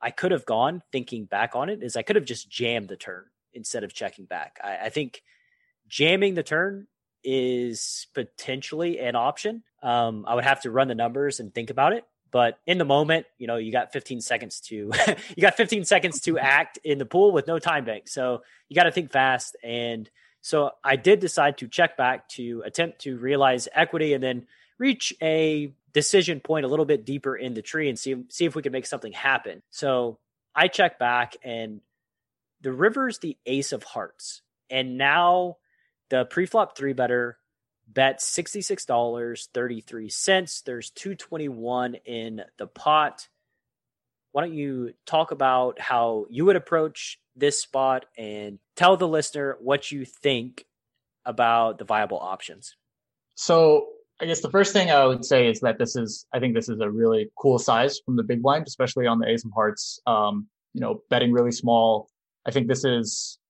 I 0.00 0.10
could 0.10 0.32
have 0.32 0.46
gone 0.46 0.82
thinking 0.92 1.24
back 1.24 1.56
on 1.56 1.68
it 1.68 1.82
is 1.82 1.96
I 1.96 2.02
could 2.02 2.16
have 2.16 2.24
just 2.24 2.50
jammed 2.50 2.88
the 2.88 2.96
turn 2.96 3.24
instead 3.52 3.84
of 3.84 3.94
checking 3.94 4.26
back. 4.26 4.58
I, 4.62 4.86
I 4.86 4.88
think 4.90 5.22
jamming 5.88 6.34
the 6.34 6.42
turn 6.42 6.86
is 7.24 8.06
potentially 8.14 8.98
an 9.00 9.16
option. 9.16 9.62
Um, 9.82 10.24
I 10.28 10.34
would 10.34 10.44
have 10.44 10.62
to 10.62 10.70
run 10.70 10.88
the 10.88 10.94
numbers 10.94 11.40
and 11.40 11.54
think 11.54 11.70
about 11.70 11.92
it. 11.92 12.04
But 12.30 12.58
in 12.66 12.78
the 12.78 12.84
moment, 12.84 13.26
you 13.38 13.46
know, 13.46 13.56
you 13.56 13.72
got 13.72 13.92
15 13.92 14.20
seconds 14.20 14.60
to 14.60 14.92
you 15.36 15.40
got 15.40 15.56
15 15.56 15.84
seconds 15.84 16.20
to 16.22 16.38
act 16.38 16.78
in 16.84 16.98
the 16.98 17.06
pool 17.06 17.32
with 17.32 17.46
no 17.46 17.58
time 17.58 17.84
bank. 17.84 18.08
So 18.08 18.42
you 18.68 18.76
got 18.76 18.84
to 18.84 18.92
think 18.92 19.10
fast. 19.10 19.56
And 19.64 20.08
so 20.48 20.72
I 20.82 20.96
did 20.96 21.20
decide 21.20 21.58
to 21.58 21.68
check 21.68 21.98
back 21.98 22.26
to 22.30 22.62
attempt 22.64 23.00
to 23.00 23.18
realize 23.18 23.68
equity 23.74 24.14
and 24.14 24.24
then 24.24 24.46
reach 24.78 25.12
a 25.20 25.74
decision 25.92 26.40
point 26.40 26.64
a 26.64 26.68
little 26.68 26.86
bit 26.86 27.04
deeper 27.04 27.36
in 27.36 27.52
the 27.52 27.60
tree 27.60 27.90
and 27.90 27.98
see 27.98 28.24
see 28.30 28.46
if 28.46 28.56
we 28.56 28.62
could 28.62 28.72
make 28.72 28.86
something 28.86 29.12
happen. 29.12 29.60
So 29.70 30.18
I 30.54 30.68
check 30.68 30.98
back 30.98 31.36
and 31.44 31.82
the 32.62 32.72
river's 32.72 33.18
the 33.18 33.36
ace 33.44 33.72
of 33.72 33.82
hearts. 33.82 34.40
And 34.70 34.96
now 34.96 35.58
the 36.08 36.24
preflop 36.24 36.74
three 36.74 36.94
better 36.94 37.36
bet 37.86 38.20
$66.33. 38.20 40.64
There's 40.64 40.88
221 40.88 41.94
in 42.06 42.42
the 42.56 42.66
pot. 42.66 43.28
Why 44.38 44.44
don't 44.44 44.54
you 44.54 44.92
talk 45.04 45.32
about 45.32 45.80
how 45.80 46.26
you 46.30 46.44
would 46.44 46.54
approach 46.54 47.18
this 47.34 47.60
spot 47.60 48.04
and 48.16 48.60
tell 48.76 48.96
the 48.96 49.08
listener 49.08 49.56
what 49.60 49.90
you 49.90 50.04
think 50.04 50.64
about 51.24 51.78
the 51.78 51.84
viable 51.84 52.20
options? 52.20 52.76
So, 53.34 53.88
I 54.20 54.26
guess 54.26 54.40
the 54.40 54.48
first 54.48 54.72
thing 54.72 54.92
I 54.92 55.04
would 55.06 55.24
say 55.24 55.48
is 55.48 55.58
that 55.62 55.76
this 55.80 55.96
is, 55.96 56.24
I 56.32 56.38
think 56.38 56.54
this 56.54 56.68
is 56.68 56.78
a 56.78 56.88
really 56.88 57.32
cool 57.36 57.58
size 57.58 57.98
from 58.06 58.14
the 58.14 58.22
big 58.22 58.40
blind, 58.40 58.68
especially 58.68 59.08
on 59.08 59.18
the 59.18 59.28
ace 59.28 59.44
of 59.44 59.50
hearts. 59.56 59.98
Um, 60.06 60.46
you 60.72 60.82
know, 60.82 61.02
betting 61.10 61.32
really 61.32 61.50
small. 61.50 62.08
I 62.46 62.52
think 62.52 62.68
this 62.68 62.84
is 62.84 63.40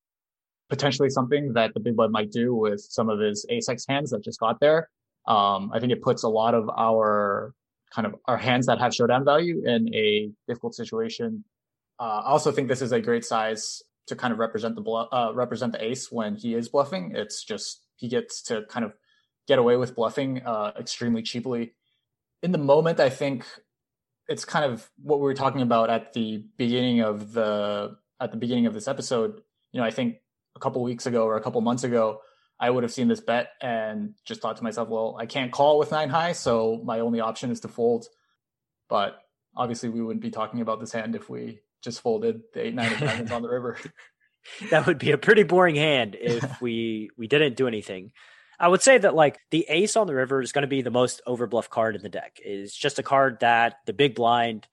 potentially 0.71 1.11
something 1.11 1.53
that 1.53 1.75
the 1.75 1.81
big 1.81 1.97
blind 1.97 2.13
might 2.13 2.33
do 2.33 2.55
with 2.55 2.81
some 2.81 3.11
of 3.11 3.21
his 3.21 3.45
ace 3.51 3.69
x 3.69 3.85
hands 3.87 4.13
that 4.13 4.25
just 4.25 4.41
got 4.41 4.59
there. 4.59 4.89
Um, 5.27 5.71
I 5.71 5.81
think 5.81 5.93
it 5.93 6.01
puts 6.01 6.23
a 6.23 6.31
lot 6.31 6.55
of 6.55 6.71
our 6.75 7.53
kind 7.95 8.07
of 8.07 8.15
our 8.27 8.37
hands 8.37 8.67
that 8.67 8.79
have 8.79 8.95
showdown 8.95 9.25
value 9.25 9.63
in 9.65 9.93
a 9.95 10.31
difficult 10.47 10.75
situation. 10.75 11.45
Uh, 12.01 12.23
I 12.25 12.31
also 12.31 12.53
think 12.53 12.69
this 12.69 12.83
is 12.83 12.93
a 12.93 13.01
great 13.01 13.25
size 13.25 13.83
to 14.07 14.17
kind 14.17 14.33
of 14.33 14.39
represent 14.39 14.75
the 14.75 14.81
bluff, 14.81 15.09
uh, 15.13 15.33
represent 15.35 15.73
the 15.73 15.85
ace 15.85 16.11
when 16.11 16.37
he 16.37 16.55
is 16.55 16.69
bluffing. 16.69 17.13
It's 17.15 17.45
just 17.45 17.83
he 17.97 18.09
gets 18.09 18.43
to 18.45 18.63
kind 18.69 18.85
of 18.85 18.93
get 19.47 19.59
away 19.59 19.77
with 19.77 19.95
bluffing 19.95 20.43
uh, 20.45 20.73
extremely 20.79 21.23
cheaply. 21.23 21.75
In 22.43 22.53
the 22.53 22.59
moment, 22.59 23.01
I 23.01 23.11
think 23.11 23.45
it's 24.29 24.45
kind 24.45 24.65
of 24.65 24.89
what 25.03 25.19
we 25.19 25.25
were 25.25 25.35
talking 25.35 25.63
about 25.63 25.91
at 25.91 26.13
the 26.13 26.45
beginning 26.57 27.01
of 27.01 27.33
the 27.33 27.97
at 28.21 28.31
the 28.31 28.37
beginning 28.37 28.67
of 28.67 28.75
this 28.75 28.89
episode. 28.89 29.41
You 29.73 29.81
know, 29.81 29.87
I 29.87 29.91
think 29.91 30.17
a 30.55 30.61
couple 30.61 30.83
weeks 30.83 31.07
ago 31.07 31.25
or 31.25 31.37
a 31.37 31.41
couple 31.41 31.61
months 31.61 31.85
ago, 31.85 32.21
I 32.61 32.71
would 32.71 32.83
have 32.83 32.93
seen 32.93 33.09
this 33.09 33.21
bet 33.21 33.51
and 33.61 34.15
just 34.25 34.41
thought 34.41 34.57
to 34.57 34.65
myself, 34.65 34.89
well, 34.89 35.17
I 35.19 35.27
can't 35.27 35.53
call 35.53 35.79
with 35.79 35.93
nine 35.93 36.09
high, 36.09 36.33
so 36.33 36.81
my 36.85 37.01
only 37.01 37.21
option 37.21 37.51
is 37.51 37.61
to 37.61 37.69
fold. 37.69 38.07
But 38.89 39.19
obviously, 39.57 39.89
we 39.91 40.03
wouldn't 40.03 40.23
be 40.23 40.31
talking 40.31 40.61
about 40.61 40.81
this 40.81 40.93
hand 40.93 41.15
if 41.15 41.31
we 41.31 41.61
just 41.83 42.01
folded 42.01 42.43
the 42.55 42.67
eight 42.67 42.75
nine 42.75 42.93
of 42.93 42.99
diamonds 43.01 43.33
on 43.33 43.43
the 43.43 43.49
river. 43.49 43.79
that 44.71 44.87
would 44.87 44.99
be 44.99 45.13
a 45.13 45.19
pretty 45.19 45.45
boring 45.45 45.77
hand 45.77 46.17
if 46.19 46.61
we 46.61 47.11
we 47.17 47.27
didn't 47.27 47.57
do 47.57 47.69
anything. 47.69 48.13
I 48.61 48.67
would 48.67 48.83
say 48.83 48.99
that 48.99 49.15
like 49.15 49.39
the 49.51 49.67
ace 49.69 49.97
on 49.97 50.09
the 50.09 50.15
river 50.15 50.43
is 50.43 50.51
going 50.51 50.63
to 50.63 50.69
be 50.69 50.83
the 50.83 50.91
most 50.91 51.23
overbluff 51.29 51.69
card 51.69 51.95
in 51.95 52.03
the 52.03 52.09
deck. 52.09 52.39
It's 52.45 52.77
just 52.77 52.99
a 52.99 53.05
card 53.05 53.39
that 53.41 53.77
the 53.87 53.93
big 53.93 54.17
blind 54.17 54.67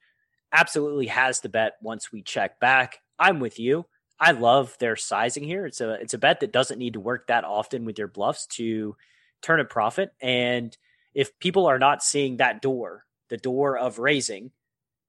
absolutely 0.52 1.06
has 1.06 1.40
the 1.40 1.48
bet 1.48 1.74
once 1.80 2.10
we 2.10 2.22
check 2.22 2.58
back. 2.58 2.98
I'm 3.18 3.38
with 3.38 3.60
you. 3.60 3.86
I 4.18 4.32
love 4.32 4.76
their 4.78 4.96
sizing 4.96 5.44
here. 5.44 5.66
It's 5.66 5.80
a 5.80 5.94
it's 5.94 6.14
a 6.14 6.18
bet 6.18 6.40
that 6.40 6.52
doesn't 6.52 6.78
need 6.78 6.94
to 6.94 7.00
work 7.00 7.26
that 7.26 7.44
often 7.44 7.84
with 7.84 7.98
your 7.98 8.08
bluffs 8.08 8.46
to 8.56 8.96
turn 9.42 9.60
a 9.60 9.64
profit. 9.64 10.12
And 10.20 10.76
if 11.14 11.38
people 11.38 11.66
are 11.66 11.78
not 11.78 12.02
seeing 12.02 12.38
that 12.38 12.62
door, 12.62 13.04
the 13.28 13.36
door 13.36 13.76
of 13.76 13.98
raising 13.98 14.52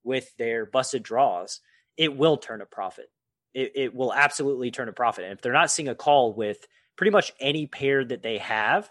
with 0.04 0.36
their 0.38 0.66
busted 0.66 1.04
draws, 1.04 1.62
it 1.96 2.18
will 2.18 2.38
turn 2.38 2.62
a 2.62 2.66
profit. 2.66 3.10
It, 3.54 3.72
it 3.76 3.96
will 3.96 4.14
absolutely 4.14 4.72
turn 4.72 4.90
a 4.90 4.94
profit. 4.94 5.26
And 5.26 5.34
if 5.34 5.42
they're 5.42 5.54
not 5.54 5.72
seeing 5.72 5.90
a 5.90 5.96
call 5.96 6.34
with 6.34 6.68
pretty 6.96 7.12
much 7.12 7.34
any 7.40 7.68
pair 7.68 8.04
that 8.04 8.24
they 8.24 8.38
have, 8.40 8.90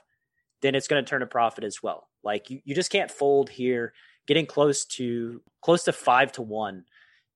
then 0.62 0.75
it's 0.75 0.88
going 0.88 1.04
to 1.04 1.08
turn 1.08 1.23
a 1.23 1.26
profit 1.26 1.64
as 1.64 1.82
well. 1.82 2.08
Like 2.25 2.50
you, 2.50 2.61
you 2.64 2.75
just 2.75 2.90
can't 2.90 3.11
fold 3.11 3.50
here. 3.50 3.92
Getting 4.26 4.46
close 4.46 4.85
to 4.87 5.40
close 5.61 5.85
to 5.85 5.92
five 5.92 6.32
to 6.32 6.42
one, 6.42 6.85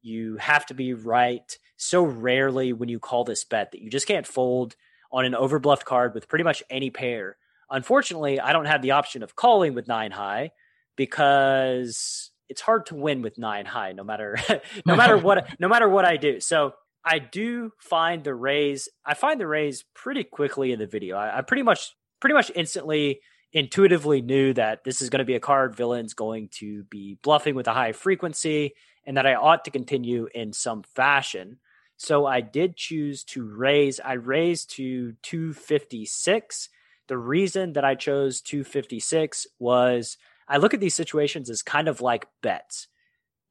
you 0.03 0.37
have 0.37 0.67
to 0.67 0.75
be 0.75 0.95
right 0.95 1.59
so 1.77 2.03
rarely 2.03 2.73
when 2.73 2.89
you 2.89 2.99
call 2.99 3.25
this 3.25 3.45
bet 3.45 3.73
that 3.73 3.81
you 3.81 3.91
just 3.91 4.07
can't 4.07 4.27
fold 4.27 4.77
on 5.13 5.25
an 5.25 5.33
overbluffed 5.33 5.85
card 5.85 6.15
with 6.15 6.29
pretty 6.29 6.45
much 6.45 6.63
any 6.71 6.91
pair. 6.91 7.37
Unfortunately, 7.71 8.41
I 8.41 8.53
don't 8.53 8.67
have 8.67 8.83
the 8.83 8.93
option 8.93 9.23
of 9.23 9.37
calling 9.37 9.75
with 9.75 9.89
nine 9.89 10.11
high 10.11 10.51
because 10.97 12.31
it's 12.49 12.61
hard 12.61 12.87
to 12.87 12.95
win 12.95 13.23
with 13.23 13.39
nine 13.39 13.65
high 13.65 13.93
no 13.93 14.05
matter 14.05 14.37
no 14.87 14.97
matter 14.97 15.17
what 15.17 15.49
no 15.59 15.69
matter 15.69 15.89
what 15.89 16.05
I 16.05 16.17
do. 16.17 16.41
So 16.41 16.75
I 17.05 17.19
do 17.19 17.73
find 17.79 18.25
the 18.25 18.35
raise 18.35 18.89
I 19.05 19.15
find 19.15 19.41
the 19.41 19.47
raise 19.47 19.85
pretty 19.95 20.25
quickly 20.25 20.73
in 20.73 20.79
the 20.79 20.87
video. 20.87 21.17
I, 21.17 21.39
I 21.39 21.43
pretty 21.43 21.63
much 21.63 21.95
pretty 22.21 22.35
much 22.35 22.51
instantly 22.55 23.21
intuitively 23.53 24.23
knew 24.23 24.53
that 24.55 24.85
this 24.85 25.01
is 25.01 25.11
going 25.11 25.19
to 25.21 25.25
be 25.25 25.35
a 25.35 25.41
card 25.41 25.75
villain's 25.75 26.15
going 26.15 26.49
to 26.49 26.85
be 26.85 27.19
bluffing 27.23 27.55
with 27.55 27.67
a 27.67 27.73
high 27.73 27.93
frequency 27.93 28.75
and 29.11 29.17
that 29.17 29.27
I 29.27 29.35
ought 29.35 29.65
to 29.65 29.73
continue 29.73 30.29
in 30.33 30.53
some 30.53 30.85
fashion. 30.85 31.59
So 31.97 32.27
I 32.27 32.43
did 32.43 32.77
choose 32.77 33.25
to 33.25 33.43
raise. 33.43 33.99
I 33.99 34.13
raised 34.13 34.77
to 34.77 35.15
256. 35.25 36.69
The 37.09 37.19
reason 37.19 37.73
that 37.73 37.85
I 37.85 37.97
chose 37.97 38.41
256 38.41 39.49
was 39.59 40.17
I 40.47 40.59
look 40.59 40.75
at 40.75 40.81
these 40.81 40.95
situations 40.95 41.51
as 41.51 41.61
kind 41.61 41.89
of 41.89 42.01
like 42.01 42.29
bets. 42.41 42.87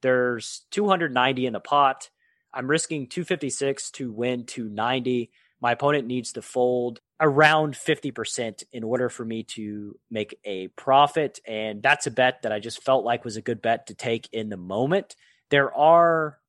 There's 0.02 0.62
290 0.72 1.46
in 1.46 1.52
the 1.52 1.60
pot. 1.60 2.10
I'm 2.54 2.70
risking 2.70 3.08
256 3.08 3.92
to 3.92 4.14
win 4.14 4.46
290. 4.46 5.30
My 5.60 5.74
opponent 5.74 6.08
needs 6.08 6.32
to 6.32 6.42
fold 6.42 7.02
around 7.20 7.74
50% 7.74 8.64
in 8.72 8.86
order 8.86 9.10
for 9.10 9.26
me 9.26 9.44
to 9.44 10.00
make 10.10 10.40
a 10.46 10.70
profit. 10.70 11.42
And 11.46 11.84
that's 11.84 12.08
a 12.08 12.12
bet 12.12 12.44
that 12.44 12.54
I 12.54 12.60
just 12.60 12.82
felt 12.82 13.04
like 13.04 13.26
was 13.26 13.36
a 13.36 13.42
good 13.42 13.62
bet 13.62 13.88
to 13.88 13.94
take 13.94 14.30
in 14.32 14.48
the 14.48 14.56
moment. 14.56 15.18
There 15.50 15.74
are 15.76 16.40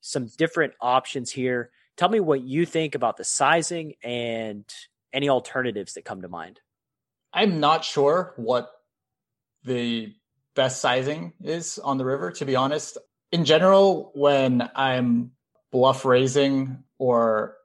some 0.00 0.28
different 0.38 0.74
options 0.80 1.30
here. 1.30 1.70
Tell 1.96 2.08
me 2.08 2.20
what 2.20 2.42
you 2.42 2.66
think 2.66 2.94
about 2.94 3.16
the 3.16 3.24
sizing 3.24 3.94
and 4.02 4.64
any 5.12 5.28
alternatives 5.28 5.94
that 5.94 6.04
come 6.04 6.22
to 6.22 6.28
mind. 6.28 6.60
I'm 7.32 7.60
not 7.60 7.84
sure 7.84 8.32
what 8.36 8.70
the 9.64 10.14
best 10.54 10.80
sizing 10.80 11.32
is 11.42 11.78
on 11.78 11.98
the 11.98 12.04
river, 12.04 12.32
to 12.32 12.44
be 12.44 12.56
honest. 12.56 12.98
In 13.32 13.44
general, 13.44 14.10
when 14.14 14.68
I'm 14.74 15.32
bluff 15.70 16.04
raising 16.04 16.82
or 16.98 17.56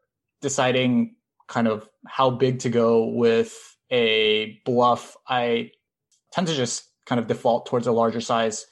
deciding 0.41 1.15
kind 1.47 1.67
of 1.67 1.89
how 2.07 2.29
big 2.29 2.59
to 2.59 2.69
go 2.69 3.07
with 3.07 3.55
a 3.91 4.61
bluff, 4.65 5.15
I 5.27 5.71
tend 6.31 6.47
to 6.47 6.55
just 6.55 6.83
kind 7.05 7.19
of 7.19 7.27
default 7.27 7.65
towards 7.65 7.87
a 7.87 7.91
larger 7.91 8.21
size. 8.21 8.65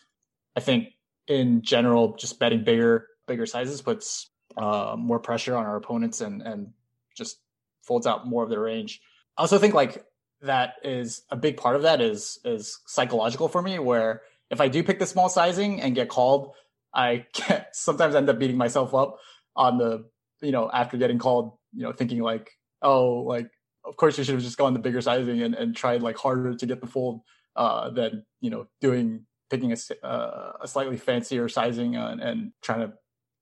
I 0.55 0.59
think 0.59 0.89
in 1.27 1.61
general, 1.61 2.15
just 2.15 2.39
betting 2.39 2.63
bigger 2.63 3.07
bigger 3.27 3.45
sizes 3.45 3.81
puts 3.81 4.29
uh, 4.57 4.95
more 4.97 5.19
pressure 5.19 5.55
on 5.55 5.65
our 5.65 5.75
opponents 5.75 6.21
and 6.21 6.41
and 6.41 6.73
just 7.15 7.39
folds 7.81 8.07
out 8.07 8.27
more 8.27 8.43
of 8.43 8.49
their 8.49 8.61
range. 8.61 9.01
I 9.37 9.41
also 9.41 9.57
think 9.57 9.73
like 9.73 10.05
that 10.41 10.75
is 10.83 11.23
a 11.29 11.35
big 11.35 11.57
part 11.57 11.75
of 11.75 11.83
that 11.83 12.01
is 12.01 12.39
is 12.45 12.79
psychological 12.85 13.47
for 13.47 13.61
me 13.61 13.79
where 13.79 14.21
if 14.49 14.61
I 14.61 14.67
do 14.67 14.83
pick 14.83 14.99
the 14.99 15.05
small 15.05 15.29
sizing 15.29 15.81
and 15.81 15.95
get 15.95 16.09
called, 16.09 16.53
I 16.93 17.25
can 17.33 17.65
sometimes 17.71 18.15
end 18.15 18.29
up 18.29 18.39
beating 18.39 18.57
myself 18.57 18.93
up 18.93 19.17
on 19.55 19.77
the 19.77 20.05
you 20.41 20.51
know 20.51 20.69
after 20.71 20.97
getting 20.97 21.19
called, 21.19 21.57
you 21.73 21.83
know, 21.83 21.91
thinking 21.91 22.21
like, 22.21 22.51
oh, 22.81 23.21
like 23.21 23.49
of 23.85 23.97
course 23.97 24.17
you 24.17 24.23
should 24.23 24.35
have 24.35 24.43
just 24.43 24.57
gone 24.57 24.73
the 24.73 24.79
bigger 24.79 25.01
sizing 25.01 25.41
and, 25.41 25.55
and 25.55 25.75
tried 25.75 26.01
like 26.01 26.17
harder 26.17 26.55
to 26.55 26.65
get 26.65 26.81
the 26.81 26.87
fold 26.87 27.21
uh, 27.55 27.89
than 27.89 28.25
you 28.41 28.49
know 28.49 28.67
doing 28.81 29.25
picking 29.53 29.71
a, 29.71 30.05
uh, 30.05 30.53
a 30.61 30.67
slightly 30.67 30.97
fancier 30.97 31.47
sizing 31.47 31.95
and, 31.95 32.19
and 32.19 32.51
trying 32.63 32.79
to 32.79 32.93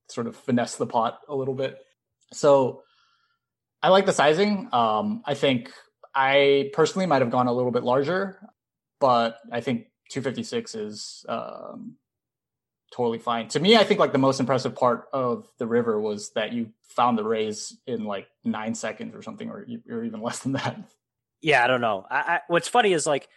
sort 0.10 0.28
of 0.28 0.36
finesse 0.36 0.76
the 0.76 0.86
pot 0.86 1.22
a 1.30 1.34
little 1.34 1.54
bit. 1.54 1.78
So 2.34 2.84
I 3.82 3.88
like 3.88 4.06
the 4.06 4.12
sizing. 4.12 4.68
Um, 4.74 5.24
I 5.26 5.36
think 5.36 5.72
I 6.14 6.70
personally 6.74 7.06
might 7.06 7.22
have 7.22 7.32
gone 7.32 7.48
a 7.48 7.54
little 7.54 7.72
bit 7.72 7.84
larger, 7.84 8.38
but 9.00 9.38
I 9.54 9.62
think 9.62 9.88
256 10.10 10.76
is 10.76 11.26
um, 11.30 11.96
totally 12.92 13.20
fine. 13.20 13.48
To 13.48 13.62
me, 13.62 13.78
I 13.78 13.86
think 13.86 14.02
like 14.02 14.12
the 14.12 14.18
most 14.18 14.42
impressive 14.42 14.76
part 14.76 15.06
of 15.14 15.48
the 15.60 15.66
river 15.66 15.98
was 15.98 16.32
that 16.32 16.52
you 16.52 16.72
found 16.84 17.18
the 17.18 17.24
raise 17.24 17.78
in 17.88 18.04
like 18.04 18.28
nine 18.44 18.76
seconds 18.76 19.16
or 19.16 19.22
something, 19.22 19.50
or, 19.50 19.66
or 19.90 20.04
even 20.04 20.22
less 20.22 20.40
than 20.40 20.52
that. 20.52 20.78
Yeah, 21.42 21.64
I 21.64 21.68
don't 21.68 21.80
know. 21.80 22.06
I, 22.12 22.18
I, 22.18 22.40
what's 22.50 22.68
funny 22.68 22.92
is 22.92 23.08
like 23.08 23.30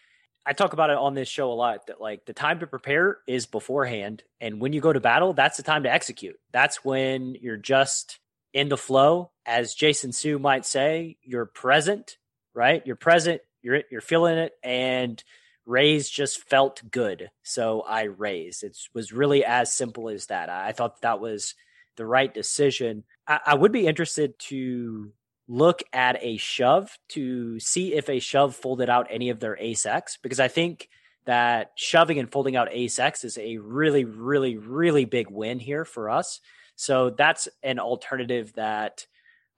I 0.46 0.52
talk 0.52 0.72
about 0.72 0.90
it 0.90 0.96
on 0.96 1.14
this 1.14 1.28
show 1.28 1.50
a 1.50 1.54
lot 1.54 1.86
that 1.86 2.00
like 2.00 2.26
the 2.26 2.32
time 2.32 2.60
to 2.60 2.66
prepare 2.66 3.18
is 3.26 3.46
beforehand, 3.46 4.22
and 4.40 4.60
when 4.60 4.72
you 4.72 4.80
go 4.80 4.92
to 4.92 5.00
battle, 5.00 5.32
that's 5.32 5.56
the 5.56 5.62
time 5.62 5.84
to 5.84 5.92
execute. 5.92 6.38
That's 6.52 6.84
when 6.84 7.36
you're 7.40 7.56
just 7.56 8.18
in 8.52 8.68
the 8.68 8.76
flow, 8.76 9.30
as 9.46 9.74
Jason 9.74 10.12
Sue 10.12 10.38
might 10.38 10.66
say. 10.66 11.16
You're 11.22 11.46
present, 11.46 12.18
right? 12.54 12.86
You're 12.86 12.96
present. 12.96 13.40
You're 13.62 13.82
you're 13.90 14.00
feeling 14.00 14.36
it, 14.36 14.52
and 14.62 15.22
raise 15.66 16.10
just 16.10 16.46
felt 16.48 16.82
good, 16.90 17.30
so 17.42 17.80
I 17.80 18.02
raised. 18.02 18.62
It 18.64 18.76
was 18.92 19.12
really 19.12 19.44
as 19.44 19.72
simple 19.72 20.10
as 20.10 20.26
that. 20.26 20.50
I 20.50 20.72
thought 20.72 21.00
that 21.00 21.20
was 21.20 21.54
the 21.96 22.04
right 22.04 22.32
decision. 22.32 23.04
I, 23.26 23.40
I 23.46 23.54
would 23.54 23.72
be 23.72 23.86
interested 23.86 24.38
to 24.40 25.12
look 25.46 25.82
at 25.92 26.22
a 26.22 26.36
shove 26.36 26.98
to 27.10 27.60
see 27.60 27.94
if 27.94 28.08
a 28.08 28.18
shove 28.18 28.56
folded 28.56 28.88
out 28.88 29.06
any 29.10 29.30
of 29.30 29.40
their 29.40 29.56
ace 29.58 29.84
X 29.84 30.18
because 30.22 30.40
I 30.40 30.48
think 30.48 30.88
that 31.26 31.72
shoving 31.76 32.18
and 32.18 32.30
folding 32.30 32.56
out 32.56 32.68
ace 32.70 32.98
X 32.98 33.24
is 33.24 33.38
a 33.38 33.58
really, 33.58 34.04
really, 34.04 34.56
really 34.56 35.04
big 35.04 35.30
win 35.30 35.58
here 35.58 35.84
for 35.84 36.10
us. 36.10 36.40
So 36.76 37.10
that's 37.10 37.48
an 37.62 37.78
alternative 37.78 38.52
that 38.54 39.06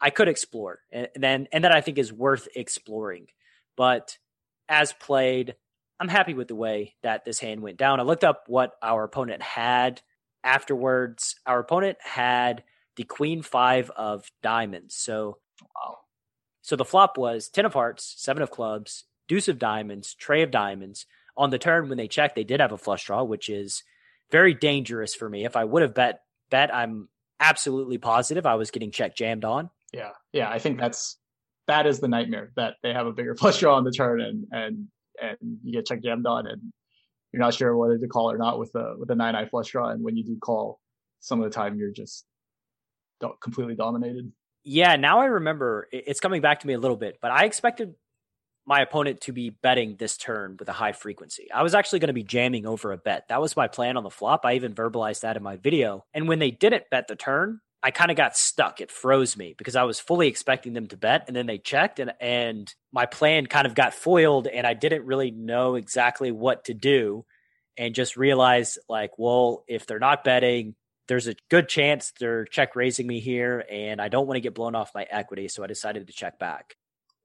I 0.01 0.11
could 0.11 0.29
explore 0.29 0.81
and 0.93 1.09
then 1.15 1.49
and 1.53 1.65
that 1.65 1.73
I 1.73 1.81
think 1.81 1.99
is 1.99 2.13
worth 2.13 2.49
exploring. 2.55 3.29
But 3.77 4.19
as 4.69 4.93
played, 4.93 5.55
I'm 5.99 6.09
happy 6.09 6.35
with 6.35 6.49
the 6.49 6.55
way 6.55 6.95
that 7.03 7.25
this 7.25 7.39
hand 7.39 7.63
went 7.63 7.79
down. 7.79 8.01
I 8.01 8.03
looked 8.03 8.25
up 8.25 8.45
what 8.49 8.73
our 8.83 9.05
opponent 9.05 9.43
had 9.43 10.03
afterwards. 10.45 11.37
Our 11.47 11.61
opponent 11.61 11.99
had 12.03 12.65
the 12.97 13.05
queen 13.05 13.43
five 13.43 13.91
of 13.91 14.31
diamonds. 14.43 14.95
So 14.95 15.39
Wow. 15.63 15.99
So 16.63 16.77
the 16.77 16.85
flop 16.85 17.17
was 17.17 17.49
10 17.49 17.67
of 17.67 17.75
hearts, 17.75 18.15
seven 18.17 18.43
of 18.43 18.51
clubs, 18.51 19.05
deuce 19.29 19.49
of 19.49 19.59
diamonds, 19.59 20.15
trey 20.15 20.43
of 20.43 20.51
diamonds. 20.51 21.07
On 21.37 21.51
the 21.51 21.59
turn, 21.59 21.89
when 21.89 21.99
they 21.99 22.09
checked, 22.09 22.35
they 22.35 22.45
did 22.45 22.61
have 22.61 22.73
a 22.73 22.79
flush 22.79 23.07
draw, 23.07 23.23
which 23.23 23.49
is 23.49 23.83
very 24.31 24.55
dangerous 24.55 25.15
for 25.15 25.29
me. 25.29 25.45
If 25.45 25.57
I 25.57 25.65
would 25.65 25.83
have 25.83 25.95
bet, 25.95 26.23
bet, 26.51 26.75
I'm 26.75 27.09
absolutely 27.39 27.99
positive 27.99 28.47
I 28.47 28.55
was 28.55 28.71
getting 28.71 28.91
check 28.91 29.15
jammed 29.15 29.45
on. 29.45 29.71
Yeah. 29.93 30.11
Yeah. 30.33 30.51
I 30.51 30.59
think 30.59 30.81
that's, 30.81 31.19
that 31.67 31.87
is 31.87 32.01
the 32.01 32.09
nightmare 32.09 32.53
that 32.57 32.75
they 32.83 32.93
have 32.93 33.07
a 33.07 33.13
bigger 33.13 33.35
flush 33.39 33.61
draw 33.61 33.77
on 33.77 33.85
the 33.85 33.93
turn 33.93 34.21
and, 34.21 34.47
and, 34.51 34.87
and 35.21 35.37
you 35.63 35.73
get 35.73 35.87
check 35.87 36.03
jammed 36.03 36.27
on 36.27 36.47
and 36.47 36.73
you're 37.33 37.43
not 37.43 37.55
sure 37.55 37.77
whether 37.77 37.99
to 37.99 38.09
call 38.09 38.31
or 38.31 38.39
not 38.39 38.59
with 38.59 38.75
a, 38.75 38.95
with 38.99 39.11
a 39.11 39.15
nine 39.15 39.37
eye 39.37 39.47
flush 39.47 39.71
draw. 39.71 39.91
And 39.91 40.03
when 40.03 40.17
you 40.17 40.25
do 40.25 40.39
call, 40.39 40.81
some 41.21 41.41
of 41.41 41.45
the 41.45 41.55
time 41.55 41.77
you're 41.77 41.93
just 41.93 42.25
completely 43.41 43.75
dominated. 43.75 44.33
Yeah, 44.69 44.97
now 44.97 45.21
I 45.21 45.27
remember 45.27 45.87
it's 45.93 46.19
coming 46.19 46.43
back 46.43 46.61
to 46.61 46.67
me 46.67 46.73
a 46.75 46.79
little 46.79 46.97
bit, 46.97 47.19
but 47.23 47.31
I 47.31 47.45
expected 47.45 47.95
my 48.67 48.81
opponent 48.81 49.21
to 49.21 49.33
be 49.33 49.51
betting 49.51 49.95
this 49.97 50.17
turn 50.17 50.57
with 50.59 50.69
a 50.69 50.73
high 50.73 50.91
frequency. 50.91 51.47
I 51.55 51.63
was 51.63 51.73
actually 51.73 52.01
going 52.01 52.09
to 52.09 52.15
be 52.15 52.25
jamming 52.25 52.67
over 52.67 52.91
a 52.91 52.97
bet. 52.97 53.29
That 53.29 53.41
was 53.41 53.57
my 53.57 53.69
plan 53.69 53.97
on 53.97 54.03
the 54.03 54.11
flop. 54.11 54.45
I 54.45 54.55
even 54.55 54.75
verbalized 54.75 55.21
that 55.21 55.37
in 55.37 55.43
my 55.45 55.55
video. 55.55 56.05
And 56.13 56.27
when 56.27 56.41
they 56.41 56.51
didn't 56.51 56.91
bet 56.91 57.07
the 57.07 57.15
turn, 57.15 57.61
I 57.81 57.93
kind 57.93 58.11
of 58.11 58.17
got 58.17 58.37
stuck. 58.37 58.81
It 58.81 58.91
froze 58.91 59.37
me 59.37 59.55
because 59.57 59.77
I 59.77 59.85
was 59.85 60.01
fully 60.01 60.27
expecting 60.27 60.73
them 60.73 60.89
to 60.89 60.97
bet 60.97 61.27
and 61.29 61.37
then 61.37 61.47
they 61.47 61.59
checked 61.59 62.01
and 62.01 62.13
and 62.21 62.75
my 62.91 63.07
plan 63.07 63.47
kind 63.47 63.69
of 63.69 63.77
got 63.77 63.95
foiled 63.95 64.49
and 64.49 64.67
I 64.67 64.75
didn't 64.75 65.07
really 65.07 65.31
know 65.31 65.77
exactly 65.77 66.33
what 66.33 66.65
to 66.65 66.75
do 66.75 67.25
and 67.79 67.95
just 67.95 68.17
realized 68.17 68.81
like, 68.89 69.13
well, 69.17 69.63
if 69.69 69.87
they're 69.87 70.01
not 70.01 70.25
betting, 70.25 70.75
there's 71.09 71.27
a 71.27 71.35
good 71.51 71.69
chance 71.69 72.13
they're 72.19 72.45
check 72.45 72.77
raising 72.77 73.07
me 73.07 73.21
here, 73.21 73.65
and 73.71 74.01
I 74.01 74.09
don't 74.09 74.27
want 74.27 74.37
to 74.37 74.41
get 74.41 74.55
blown 74.55 74.75
off 74.75 74.91
my 74.95 75.07
equity, 75.11 75.49
so 75.49 75.63
I 75.63 75.67
decided 75.67 76.07
to 76.07 76.13
check 76.13 76.39
back. 76.39 76.77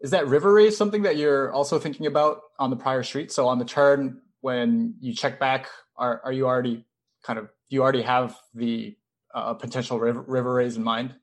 Is 0.01 0.11
that 0.11 0.27
river 0.27 0.53
raise 0.53 0.75
something 0.75 1.03
that 1.03 1.17
you're 1.17 1.51
also 1.51 1.77
thinking 1.79 2.07
about 2.07 2.41
on 2.57 2.69
the 2.69 2.75
prior 2.75 3.03
street? 3.03 3.31
So 3.31 3.47
on 3.47 3.59
the 3.59 3.65
turn, 3.65 4.21
when 4.41 4.95
you 4.99 5.13
check 5.13 5.39
back, 5.39 5.67
are 5.95 6.21
are 6.23 6.31
you 6.31 6.47
already 6.47 6.85
kind 7.23 7.37
of 7.37 7.45
do 7.45 7.75
you 7.75 7.83
already 7.83 8.01
have 8.01 8.37
the 8.53 8.95
uh, 9.33 9.53
potential 9.53 9.99
river, 9.99 10.21
river 10.21 10.53
raise 10.53 10.75
in 10.75 10.83
mind? 10.83 11.15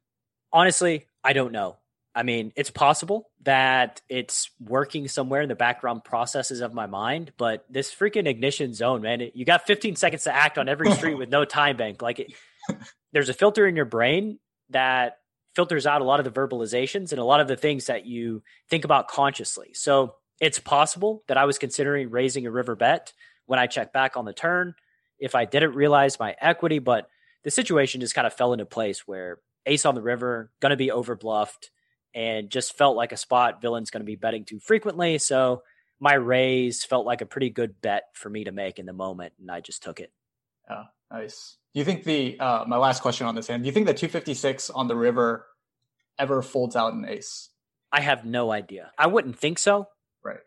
Honestly, 0.52 1.06
I 1.22 1.32
don't 1.32 1.52
know. 1.52 1.76
I 2.14 2.22
mean, 2.22 2.52
it's 2.56 2.70
possible 2.70 3.30
that 3.42 4.00
it's 4.08 4.50
working 4.58 5.06
somewhere 5.06 5.42
in 5.42 5.48
the 5.48 5.54
background 5.54 6.04
processes 6.04 6.60
of 6.60 6.74
my 6.74 6.86
mind, 6.86 7.32
but 7.36 7.64
this 7.70 7.94
freaking 7.94 8.26
ignition 8.26 8.74
zone, 8.74 9.02
man, 9.02 9.20
it, 9.20 9.36
you 9.36 9.44
got 9.44 9.66
15 9.66 9.94
seconds 9.94 10.24
to 10.24 10.34
act 10.34 10.58
on 10.58 10.68
every 10.68 10.90
street 10.92 11.14
with 11.18 11.28
no 11.28 11.44
time 11.44 11.76
bank. 11.76 12.02
Like, 12.02 12.18
it, 12.18 12.32
there's 13.12 13.28
a 13.28 13.34
filter 13.34 13.66
in 13.66 13.76
your 13.76 13.84
brain 13.84 14.38
that 14.70 15.18
filters 15.54 15.86
out 15.86 16.00
a 16.00 16.04
lot 16.04 16.20
of 16.20 16.24
the 16.24 16.40
verbalizations 16.40 17.10
and 17.10 17.18
a 17.18 17.24
lot 17.24 17.40
of 17.40 17.48
the 17.48 17.56
things 17.56 17.86
that 17.86 18.06
you 18.06 18.42
think 18.68 18.84
about 18.84 19.08
consciously. 19.08 19.70
So 19.74 20.14
it's 20.40 20.58
possible 20.58 21.24
that 21.26 21.36
I 21.36 21.44
was 21.44 21.58
considering 21.58 22.10
raising 22.10 22.46
a 22.46 22.50
river 22.50 22.76
bet 22.76 23.12
when 23.46 23.58
I 23.58 23.66
check 23.66 23.92
back 23.92 24.16
on 24.16 24.24
the 24.24 24.32
turn 24.32 24.74
if 25.18 25.34
I 25.34 25.44
didn't 25.44 25.74
realize 25.74 26.20
my 26.20 26.36
equity, 26.40 26.78
but 26.78 27.08
the 27.44 27.50
situation 27.50 28.00
just 28.00 28.14
kind 28.14 28.26
of 28.26 28.32
fell 28.32 28.52
into 28.52 28.66
place 28.66 29.06
where 29.06 29.38
ace 29.66 29.84
on 29.84 29.94
the 29.94 30.02
river, 30.02 30.50
going 30.60 30.70
to 30.70 30.76
be 30.76 30.88
overbluffed, 30.88 31.70
and 32.14 32.50
just 32.50 32.76
felt 32.76 32.96
like 32.96 33.12
a 33.12 33.16
spot 33.16 33.60
villain's 33.60 33.90
going 33.90 34.00
to 34.00 34.06
be 34.06 34.16
betting 34.16 34.44
too 34.44 34.58
frequently. 34.60 35.18
So 35.18 35.62
my 36.00 36.14
raise 36.14 36.84
felt 36.84 37.06
like 37.06 37.20
a 37.20 37.26
pretty 37.26 37.50
good 37.50 37.80
bet 37.80 38.04
for 38.14 38.30
me 38.30 38.44
to 38.44 38.52
make 38.52 38.78
in 38.78 38.86
the 38.86 38.92
moment, 38.92 39.34
and 39.40 39.50
I 39.50 39.60
just 39.60 39.82
took 39.82 40.00
it. 40.00 40.12
Yeah, 40.68 40.84
nice. 41.10 41.56
Do 41.74 41.80
you 41.80 41.84
think 41.84 42.04
the 42.04 42.38
uh, 42.40 42.64
my 42.66 42.76
last 42.76 43.02
question 43.02 43.26
on 43.26 43.34
this 43.34 43.46
hand? 43.46 43.62
Do 43.62 43.66
you 43.66 43.72
think 43.72 43.86
the 43.86 43.94
256 43.94 44.70
on 44.70 44.88
the 44.88 44.96
river 44.96 45.46
ever 46.18 46.42
folds 46.42 46.76
out 46.76 46.94
an 46.94 47.04
ace? 47.08 47.50
I 47.92 48.00
have 48.00 48.24
no 48.24 48.50
idea. 48.50 48.92
I 48.98 49.06
wouldn't 49.06 49.38
think 49.38 49.58
so. 49.58 49.88
Right. 50.22 50.40